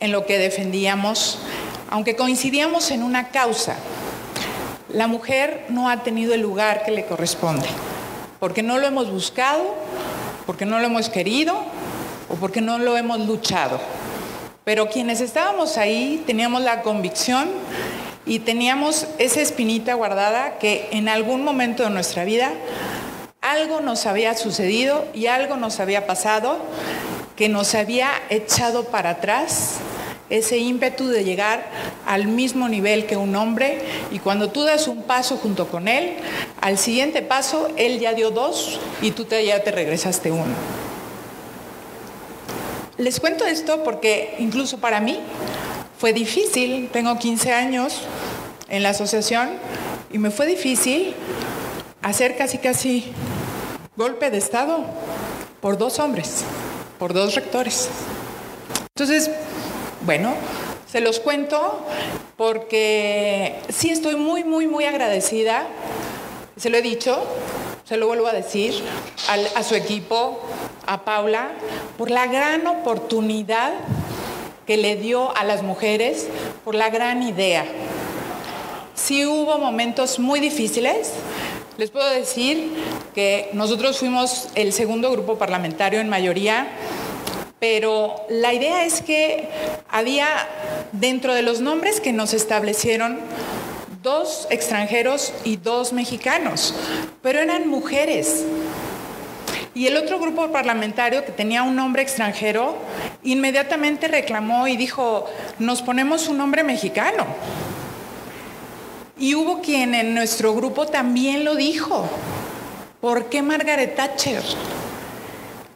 [0.00, 1.38] en lo que defendíamos,
[1.90, 3.76] aunque coincidíamos en una causa,
[4.88, 7.66] la mujer no ha tenido el lugar que le corresponde,
[8.40, 9.74] porque no lo hemos buscado,
[10.46, 11.56] porque no lo hemos querido
[12.32, 13.78] o porque no lo hemos luchado.
[14.64, 17.50] Pero quienes estábamos ahí teníamos la convicción
[18.24, 22.52] y teníamos esa espinita guardada que en algún momento de nuestra vida
[23.40, 26.58] algo nos había sucedido y algo nos había pasado
[27.36, 29.78] que nos había echado para atrás
[30.30, 31.66] ese ímpetu de llegar
[32.06, 36.14] al mismo nivel que un hombre y cuando tú das un paso junto con él,
[36.60, 40.91] al siguiente paso él ya dio dos y tú te, ya te regresaste uno.
[42.98, 45.18] Les cuento esto porque incluso para mí
[45.98, 48.02] fue difícil, tengo 15 años
[48.68, 49.50] en la asociación
[50.12, 51.14] y me fue difícil
[52.02, 53.12] hacer casi casi
[53.96, 54.84] golpe de Estado
[55.62, 56.44] por dos hombres,
[56.98, 57.88] por dos rectores.
[58.94, 59.30] Entonces,
[60.02, 60.34] bueno,
[60.90, 61.86] se los cuento
[62.36, 65.66] porque sí estoy muy, muy, muy agradecida,
[66.58, 67.24] se lo he dicho,
[67.84, 68.74] se lo vuelvo a decir,
[69.54, 70.40] a su equipo,
[70.86, 71.50] a Paula,
[71.96, 73.72] por la gran oportunidad
[74.66, 76.28] que le dio a las mujeres
[76.64, 77.64] por la gran idea.
[78.94, 81.12] Sí hubo momentos muy difíciles.
[81.78, 82.72] Les puedo decir
[83.14, 86.68] que nosotros fuimos el segundo grupo parlamentario en mayoría,
[87.58, 89.48] pero la idea es que
[89.88, 90.26] había
[90.92, 93.18] dentro de los nombres que nos establecieron
[94.02, 96.74] dos extranjeros y dos mexicanos,
[97.22, 98.44] pero eran mujeres.
[99.74, 102.76] Y el otro grupo parlamentario que tenía un nombre extranjero
[103.22, 105.26] inmediatamente reclamó y dijo,
[105.58, 107.24] nos ponemos un nombre mexicano.
[109.18, 112.06] Y hubo quien en nuestro grupo también lo dijo.
[113.00, 114.42] ¿Por qué Margaret Thatcher?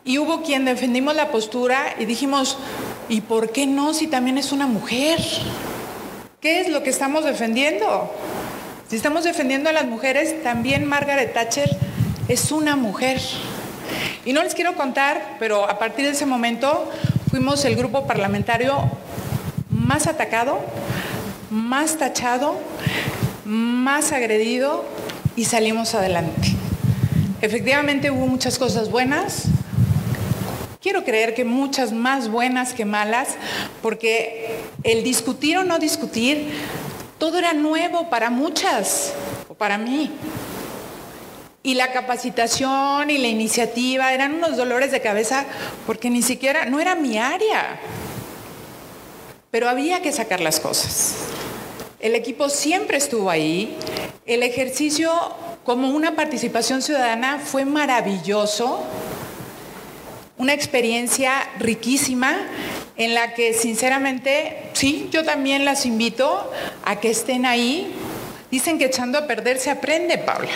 [0.05, 2.59] Y hubo quien defendimos la postura y dijimos,
[3.09, 5.21] ¿y por qué no si también es una mujer?
[6.41, 8.13] ¿Qué es lo que estamos defendiendo?
[8.89, 11.71] Si estamos defendiendo a las mujeres, también Margaret Thatcher
[12.29, 13.21] es una mujer.
[14.25, 16.91] Y no les quiero contar, pero a partir de ese momento
[17.31, 18.91] fuimos el grupo parlamentario
[19.71, 20.61] más atacado,
[21.51, 22.59] más tachado,
[23.45, 24.85] más agredido
[25.37, 26.57] y salimos adelante.
[27.41, 29.45] Efectivamente hubo muchas cosas buenas,
[30.81, 33.31] quiero creer que muchas más buenas que malas,
[33.83, 36.53] porque el discutir o no discutir,
[37.19, 39.13] todo era nuevo para muchas,
[39.49, 40.11] o para mí.
[41.67, 45.47] Y la capacitación y la iniciativa eran unos dolores de cabeza
[45.85, 47.81] porque ni siquiera, no era mi área.
[49.51, 51.17] Pero había que sacar las cosas.
[51.99, 53.77] El equipo siempre estuvo ahí.
[54.27, 55.11] El ejercicio
[55.65, 58.85] como una participación ciudadana fue maravilloso.
[60.39, 62.47] Una experiencia riquísima
[62.97, 66.49] en la que sinceramente, sí, yo también las invito
[66.85, 67.93] a que estén ahí
[68.57, 70.49] Dicen que echando a perder se aprende, Paula.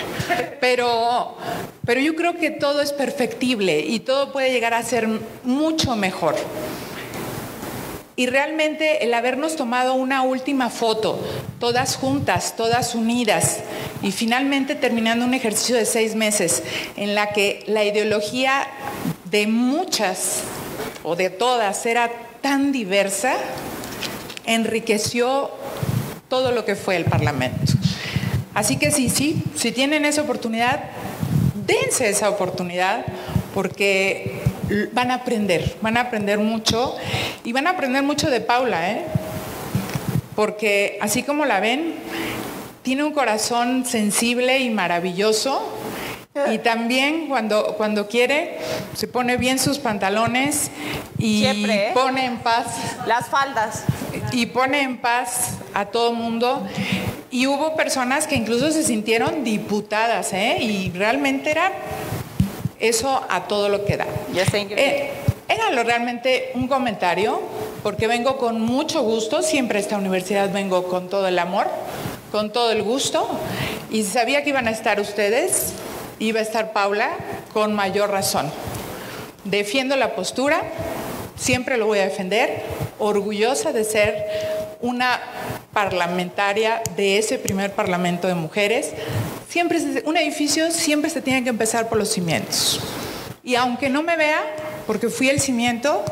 [0.58, 1.36] Pero,
[1.84, 5.06] pero yo creo que todo es perfectible y todo puede llegar a ser
[5.44, 6.34] mucho mejor.
[8.16, 11.20] Y realmente el habernos tomado una última foto,
[11.58, 13.58] todas juntas, todas unidas,
[14.00, 16.62] y finalmente terminando un ejercicio de seis meses
[16.96, 18.66] en la que la ideología
[19.26, 20.40] de muchas
[21.02, 23.34] o de todas era tan diversa,
[24.46, 25.50] enriqueció
[26.30, 27.79] todo lo que fue el Parlamento.
[28.54, 30.80] Así que sí, sí, si tienen esa oportunidad,
[31.66, 33.04] dense esa oportunidad
[33.54, 34.40] porque
[34.92, 36.96] van a aprender, van a aprender mucho
[37.44, 39.02] y van a aprender mucho de Paula, ¿eh?
[40.34, 41.94] porque así como la ven,
[42.82, 45.76] tiene un corazón sensible y maravilloso.
[46.50, 48.56] Y también cuando, cuando quiere,
[48.94, 50.70] se pone bien sus pantalones
[51.18, 51.90] y ¿eh?
[51.92, 52.66] pone en paz.
[53.06, 53.84] Las faldas.
[54.32, 56.66] Y pone en paz a todo mundo.
[57.30, 60.58] Y hubo personas que incluso se sintieron diputadas, ¿eh?
[60.60, 61.72] Y realmente era
[62.80, 64.06] eso a todo lo que da.
[64.34, 65.10] Eh,
[65.48, 67.40] era lo realmente un comentario,
[67.82, 71.68] porque vengo con mucho gusto, siempre a esta universidad vengo con todo el amor,
[72.32, 73.28] con todo el gusto,
[73.90, 75.72] y sabía que iban a estar ustedes,
[76.18, 77.10] iba a estar Paula,
[77.52, 78.50] con mayor razón.
[79.44, 80.62] Defiendo la postura,
[81.36, 82.62] siempre lo voy a defender,
[82.98, 84.26] orgullosa de ser
[84.80, 85.20] una
[85.72, 88.90] parlamentaria de ese primer parlamento de mujeres.
[89.48, 92.80] Siempre, un edificio siempre se tiene que empezar por los cimientos.
[93.42, 94.42] Y aunque no me vea,
[94.86, 96.04] porque fui el cimiento,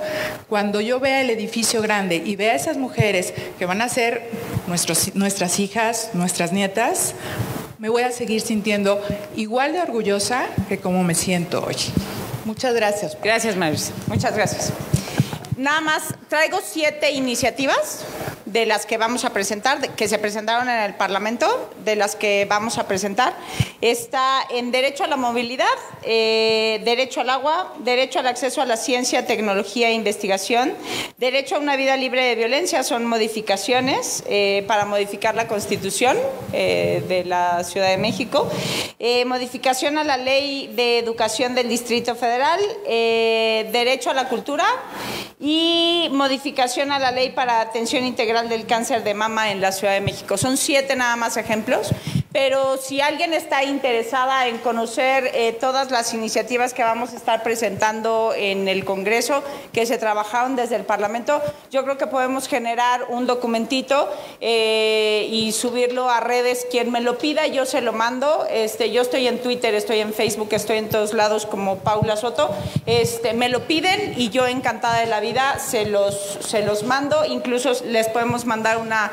[0.48, 4.30] cuando yo vea el edificio grande y vea a esas mujeres que van a ser
[5.14, 7.14] nuestras hijas, nuestras nietas,
[7.78, 9.00] me voy a seguir sintiendo
[9.36, 11.76] igual de orgullosa que como me siento hoy.
[12.44, 13.16] Muchas gracias.
[13.22, 13.92] Gracias, Maris.
[14.06, 14.72] Muchas gracias.
[15.58, 18.04] Nada más, traigo siete iniciativas
[18.44, 22.46] de las que vamos a presentar, que se presentaron en el Parlamento, de las que
[22.48, 23.34] vamos a presentar.
[23.80, 25.66] Está en derecho a la movilidad,
[26.04, 30.74] eh, derecho al agua, derecho al acceso a la ciencia, tecnología e investigación,
[31.16, 36.16] derecho a una vida libre de violencia, son modificaciones eh, para modificar la Constitución
[36.52, 38.48] eh, de la Ciudad de México,
[39.26, 44.64] modificación a la ley de educación del Distrito Federal, derecho a la cultura
[46.12, 50.00] modificación a la ley para atención integral del Cáncer de Mama en la Ciudad de
[50.00, 50.36] México.
[50.36, 51.90] Son siete nada más ejemplos,
[52.32, 57.42] pero si alguien está interesada en conocer eh, todas las iniciativas que vamos a estar
[57.42, 63.06] presentando en el Congreso, que se trabajaron desde el Parlamento, yo creo que podemos generar
[63.08, 64.08] un documentito
[64.40, 66.66] eh, y subirlo a redes.
[66.70, 68.46] Quien me lo pida, yo se lo mando.
[68.50, 72.50] Este, yo estoy en Twitter, estoy en Facebook, estoy en todos lados como Paula Soto.
[72.84, 77.24] Este, me lo piden y yo encantada de la vida se los, se los mando.
[77.24, 79.12] Incluso les podemos mandar una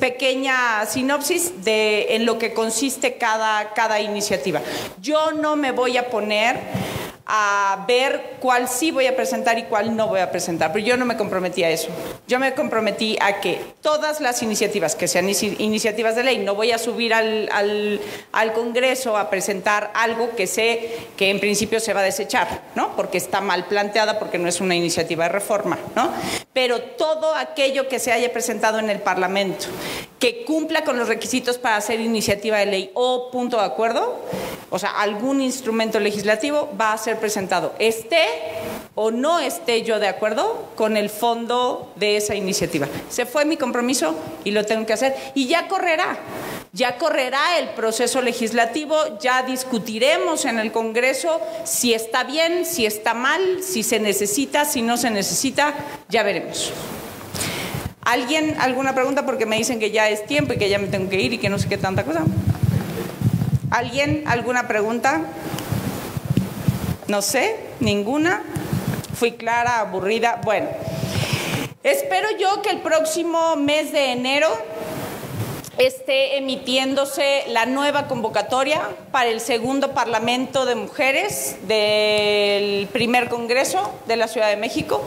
[0.00, 4.62] pequeña sinopsis de en lo que consiste cada, cada iniciativa.
[4.98, 6.58] Yo no me voy a poner
[7.26, 10.72] a ver cuál sí voy a presentar y cuál no voy a presentar.
[10.72, 11.88] Pero yo no me comprometí a eso.
[12.26, 16.72] Yo me comprometí a que todas las iniciativas, que sean iniciativas de ley, no voy
[16.72, 18.00] a subir al, al,
[18.32, 22.94] al Congreso a presentar algo que sé que en principio se va a desechar, ¿no?
[22.94, 26.10] Porque está mal planteada, porque no es una iniciativa de reforma, ¿no?
[26.52, 29.66] Pero todo aquello que se haya presentado en el Parlamento,
[30.18, 34.20] que cumpla con los requisitos para hacer iniciativa de ley o punto de acuerdo,
[34.70, 38.26] o sea, algún instrumento legislativo va a ser presentado, esté
[38.94, 42.86] o no esté yo de acuerdo con el fondo de esa iniciativa.
[43.08, 46.18] Se fue mi compromiso y lo tengo que hacer y ya correrá.
[46.72, 53.14] Ya correrá el proceso legislativo, ya discutiremos en el Congreso si está bien, si está
[53.14, 55.74] mal, si se necesita, si no se necesita,
[56.08, 56.72] ya veremos.
[58.04, 59.24] ¿Alguien alguna pregunta?
[59.24, 61.38] Porque me dicen que ya es tiempo y que ya me tengo que ir y
[61.38, 62.24] que no sé qué tanta cosa.
[63.70, 65.22] ¿Alguien alguna pregunta?
[67.06, 68.42] No sé, ninguna.
[69.14, 70.40] Fui clara, aburrida.
[70.42, 70.68] Bueno,
[71.82, 74.48] espero yo que el próximo mes de enero
[75.78, 84.16] esté emitiéndose la nueva convocatoria para el segundo Parlamento de Mujeres del primer Congreso de
[84.16, 85.02] la Ciudad de México.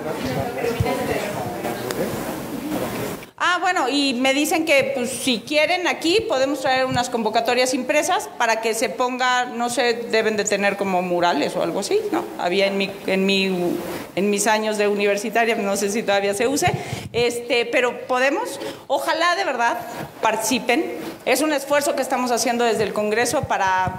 [3.48, 8.28] Ah, bueno, y me dicen que pues, si quieren aquí podemos traer unas convocatorias impresas
[8.38, 12.24] para que se ponga, no sé, deben de tener como murales o algo así, ¿no?
[12.38, 13.76] Había en mi, en mi,
[14.16, 16.72] en mis años de universitaria, no sé si todavía se use,
[17.12, 19.78] este, pero podemos, ojalá de verdad
[20.20, 20.96] participen.
[21.24, 23.94] Es un esfuerzo que estamos haciendo desde el Congreso para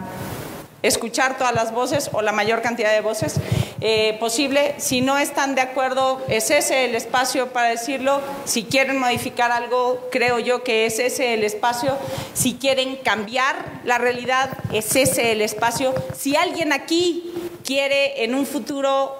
[0.84, 3.36] escuchar todas las voces o la mayor cantidad de voces
[3.82, 4.76] eh, posible.
[4.78, 8.22] Si no están de acuerdo, es ese el espacio para decirlo.
[8.46, 11.98] Si quieren modificar algo, creo yo que es ese el espacio.
[12.34, 15.94] Si quieren cambiar la realidad, es ese el espacio.
[16.18, 19.18] Si alguien aquí quiere en un futuro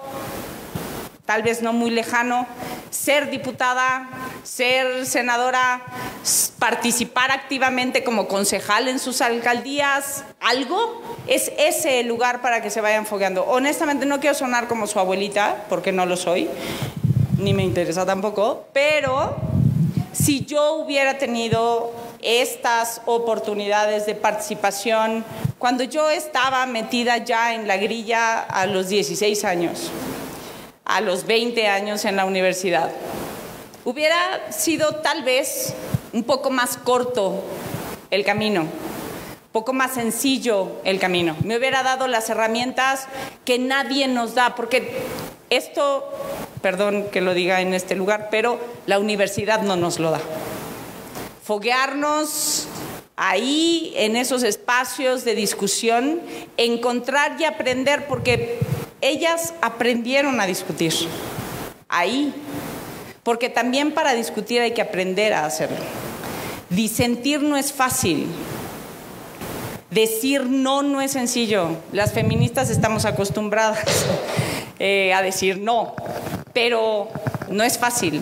[1.28, 2.46] tal vez no muy lejano,
[2.88, 4.08] ser diputada,
[4.44, 5.82] ser senadora,
[6.58, 12.80] participar activamente como concejal en sus alcaldías, algo, es ese el lugar para que se
[12.80, 13.44] vayan fogueando.
[13.44, 16.48] Honestamente no quiero sonar como su abuelita, porque no lo soy,
[17.36, 19.36] ni me interesa tampoco, pero
[20.14, 25.26] si yo hubiera tenido estas oportunidades de participación
[25.58, 29.90] cuando yo estaba metida ya en la grilla a los 16 años,
[30.88, 32.90] a los 20 años en la universidad.
[33.84, 35.74] Hubiera sido tal vez
[36.12, 37.44] un poco más corto
[38.10, 41.36] el camino, un poco más sencillo el camino.
[41.44, 43.06] Me hubiera dado las herramientas
[43.44, 44.96] que nadie nos da, porque
[45.50, 46.10] esto,
[46.62, 50.20] perdón que lo diga en este lugar, pero la universidad no nos lo da.
[51.44, 52.66] Foguearnos
[53.16, 56.20] ahí, en esos espacios de discusión,
[56.56, 58.58] encontrar y aprender, porque
[59.00, 60.92] ellas aprendieron a discutir
[61.88, 62.34] ahí,
[63.22, 65.76] porque también para discutir hay que aprender a hacerlo.
[66.70, 68.26] Disentir no es fácil.
[69.90, 71.70] Decir no no es sencillo.
[71.92, 73.78] Las feministas estamos acostumbradas
[74.78, 75.94] eh, a decir no,
[76.52, 77.08] pero
[77.48, 78.20] no es fácil.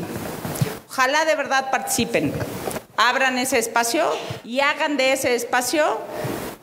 [0.89, 2.33] Ojalá de verdad participen,
[2.97, 4.05] abran ese espacio
[4.45, 5.99] y hagan de ese espacio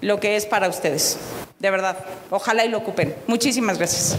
[0.02, 1.18] lo que es para ustedes
[1.64, 1.98] de verdad.
[2.30, 3.16] Ojalá y lo ocupen.
[3.26, 4.18] Muchísimas gracias.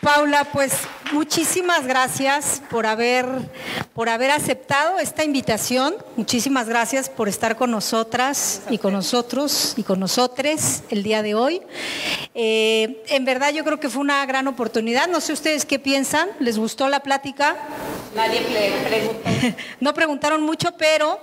[0.00, 0.72] Paula, pues
[1.12, 3.26] muchísimas gracias por haber,
[3.94, 5.94] por haber aceptado esta invitación.
[6.16, 11.34] Muchísimas gracias por estar con nosotras y con nosotros y con nosotres el día de
[11.34, 11.62] hoy.
[12.34, 15.08] Eh, en verdad yo creo que fue una gran oportunidad.
[15.08, 16.28] No sé ustedes qué piensan.
[16.40, 17.56] ¿Les gustó la plática?
[18.14, 18.40] Nadie
[18.88, 19.30] preguntó.
[19.80, 21.20] no preguntaron mucho, pero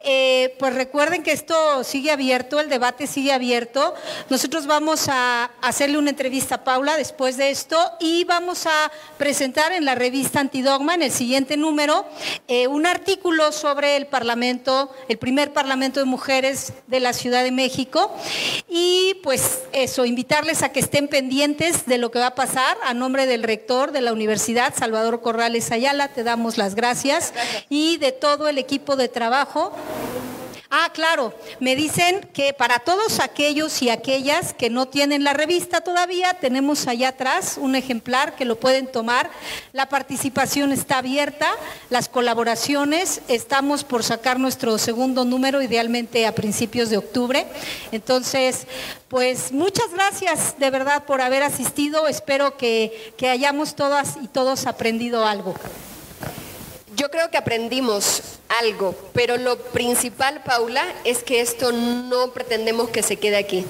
[0.00, 3.94] eh, pues recuerden que esto sigue abierto, el debate sigue abierto.
[4.28, 8.90] Nosotros vamos a hacerle una entrevista a Paula después de esto y vamos a
[9.22, 12.04] presentar en la revista Antidogma, en el siguiente número,
[12.48, 17.52] eh, un artículo sobre el Parlamento, el primer Parlamento de Mujeres de la Ciudad de
[17.52, 18.12] México.
[18.68, 22.94] Y pues eso, invitarles a que estén pendientes de lo que va a pasar a
[22.94, 26.08] nombre del rector de la universidad, Salvador Corrales Ayala.
[26.08, 27.32] Te damos las gracias.
[27.68, 29.72] y de todo el equipo de trabajo.
[30.74, 35.82] Ah, claro, me dicen que para todos aquellos y aquellas que no tienen la revista
[35.82, 39.30] todavía, tenemos allá atrás un ejemplar que lo pueden tomar.
[39.74, 41.52] La participación está abierta,
[41.90, 47.46] las colaboraciones, estamos por sacar nuestro segundo número, idealmente a principios de octubre.
[47.90, 48.66] Entonces,
[49.08, 54.66] pues muchas gracias de verdad por haber asistido, espero que, que hayamos todas y todos
[54.66, 55.54] aprendido algo.
[56.94, 58.20] Yo creo que aprendimos
[58.60, 63.64] algo, pero lo principal, Paula, es que esto no pretendemos que se quede aquí.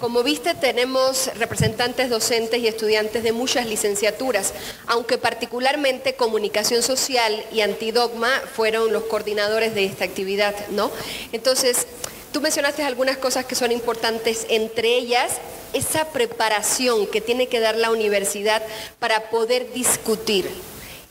[0.00, 4.54] Como viste, tenemos representantes docentes y estudiantes de muchas licenciaturas,
[4.86, 10.90] aunque particularmente comunicación social y antidogma fueron los coordinadores de esta actividad, ¿no?
[11.32, 11.86] Entonces,
[12.32, 15.32] tú mencionaste algunas cosas que son importantes, entre ellas
[15.74, 18.62] esa preparación que tiene que dar la universidad
[18.98, 20.48] para poder discutir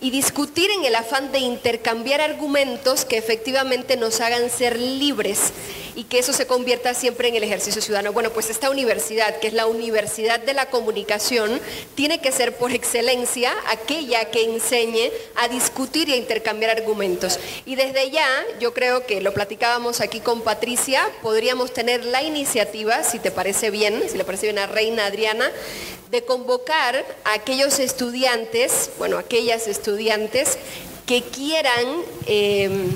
[0.03, 5.53] y discutir en el afán de intercambiar argumentos que efectivamente nos hagan ser libres
[5.95, 8.13] y que eso se convierta siempre en el ejercicio ciudadano.
[8.13, 11.59] Bueno, pues esta universidad, que es la Universidad de la Comunicación,
[11.95, 17.39] tiene que ser por excelencia aquella que enseñe a discutir y a intercambiar argumentos.
[17.65, 18.27] Y desde ya,
[18.59, 23.69] yo creo que lo platicábamos aquí con Patricia, podríamos tener la iniciativa, si te parece
[23.69, 25.51] bien, si le parece bien a Reina Adriana,
[26.09, 30.57] de convocar a aquellos estudiantes, bueno, aquellas estudiantes
[31.07, 32.91] que quieran, em,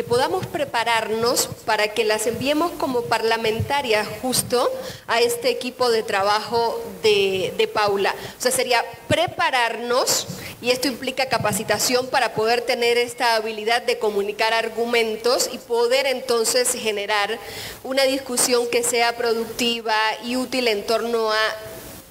[0.00, 4.72] que podamos prepararnos para que las enviemos como parlamentarias justo
[5.06, 8.14] a este equipo de trabajo de, de Paula.
[8.38, 10.26] O sea, sería prepararnos
[10.62, 16.72] y esto implica capacitación para poder tener esta habilidad de comunicar argumentos y poder entonces
[16.72, 17.38] generar
[17.84, 19.94] una discusión que sea productiva
[20.24, 21.56] y útil en torno a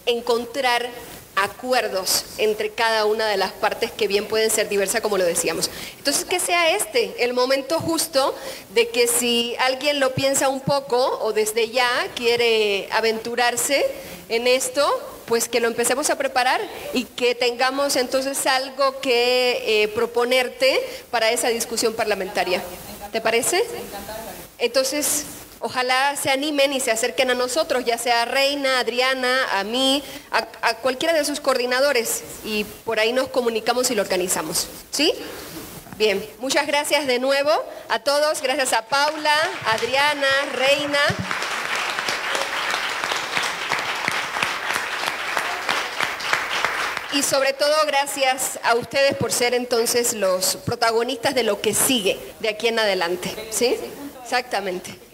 [0.05, 0.87] encontrar
[1.43, 5.69] acuerdos entre cada una de las partes que bien pueden ser diversas, como lo decíamos.
[5.97, 8.35] Entonces, que sea este el momento justo
[8.73, 13.85] de que si alguien lo piensa un poco o desde ya quiere aventurarse
[14.27, 14.85] en esto,
[15.25, 16.59] pues que lo empecemos a preparar
[16.93, 20.79] y que tengamos entonces algo que eh, proponerte
[21.11, 22.63] para esa discusión parlamentaria.
[23.11, 23.63] ¿Te parece?
[24.57, 25.25] Entonces,
[25.61, 30.01] Ojalá se animen y se acerquen a nosotros, ya sea a Reina, Adriana, a mí,
[30.31, 34.67] a, cualquiera de sus coordinadores y por ahí nos comunicamos y lo organizamos.
[34.89, 35.13] ¿Sí?
[35.97, 37.51] Bien, muchas gracias de nuevo
[37.89, 40.99] a todos, gracias a Paula, Adriana, Reina.
[47.11, 52.17] Y sobre todo gracias a ustedes por ser entonces los protagonistas de lo que sigue
[52.39, 53.35] de aquí en adelante.
[53.51, 53.75] ¿Sí?
[54.23, 55.08] Exactamente.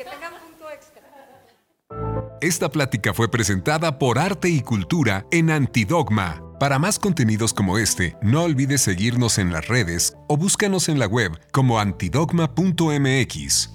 [2.41, 6.41] Esta plática fue presentada por Arte y Cultura en Antidogma.
[6.59, 11.07] Para más contenidos como este, no olvides seguirnos en las redes o búscanos en la
[11.07, 13.69] web como antidogma.mx.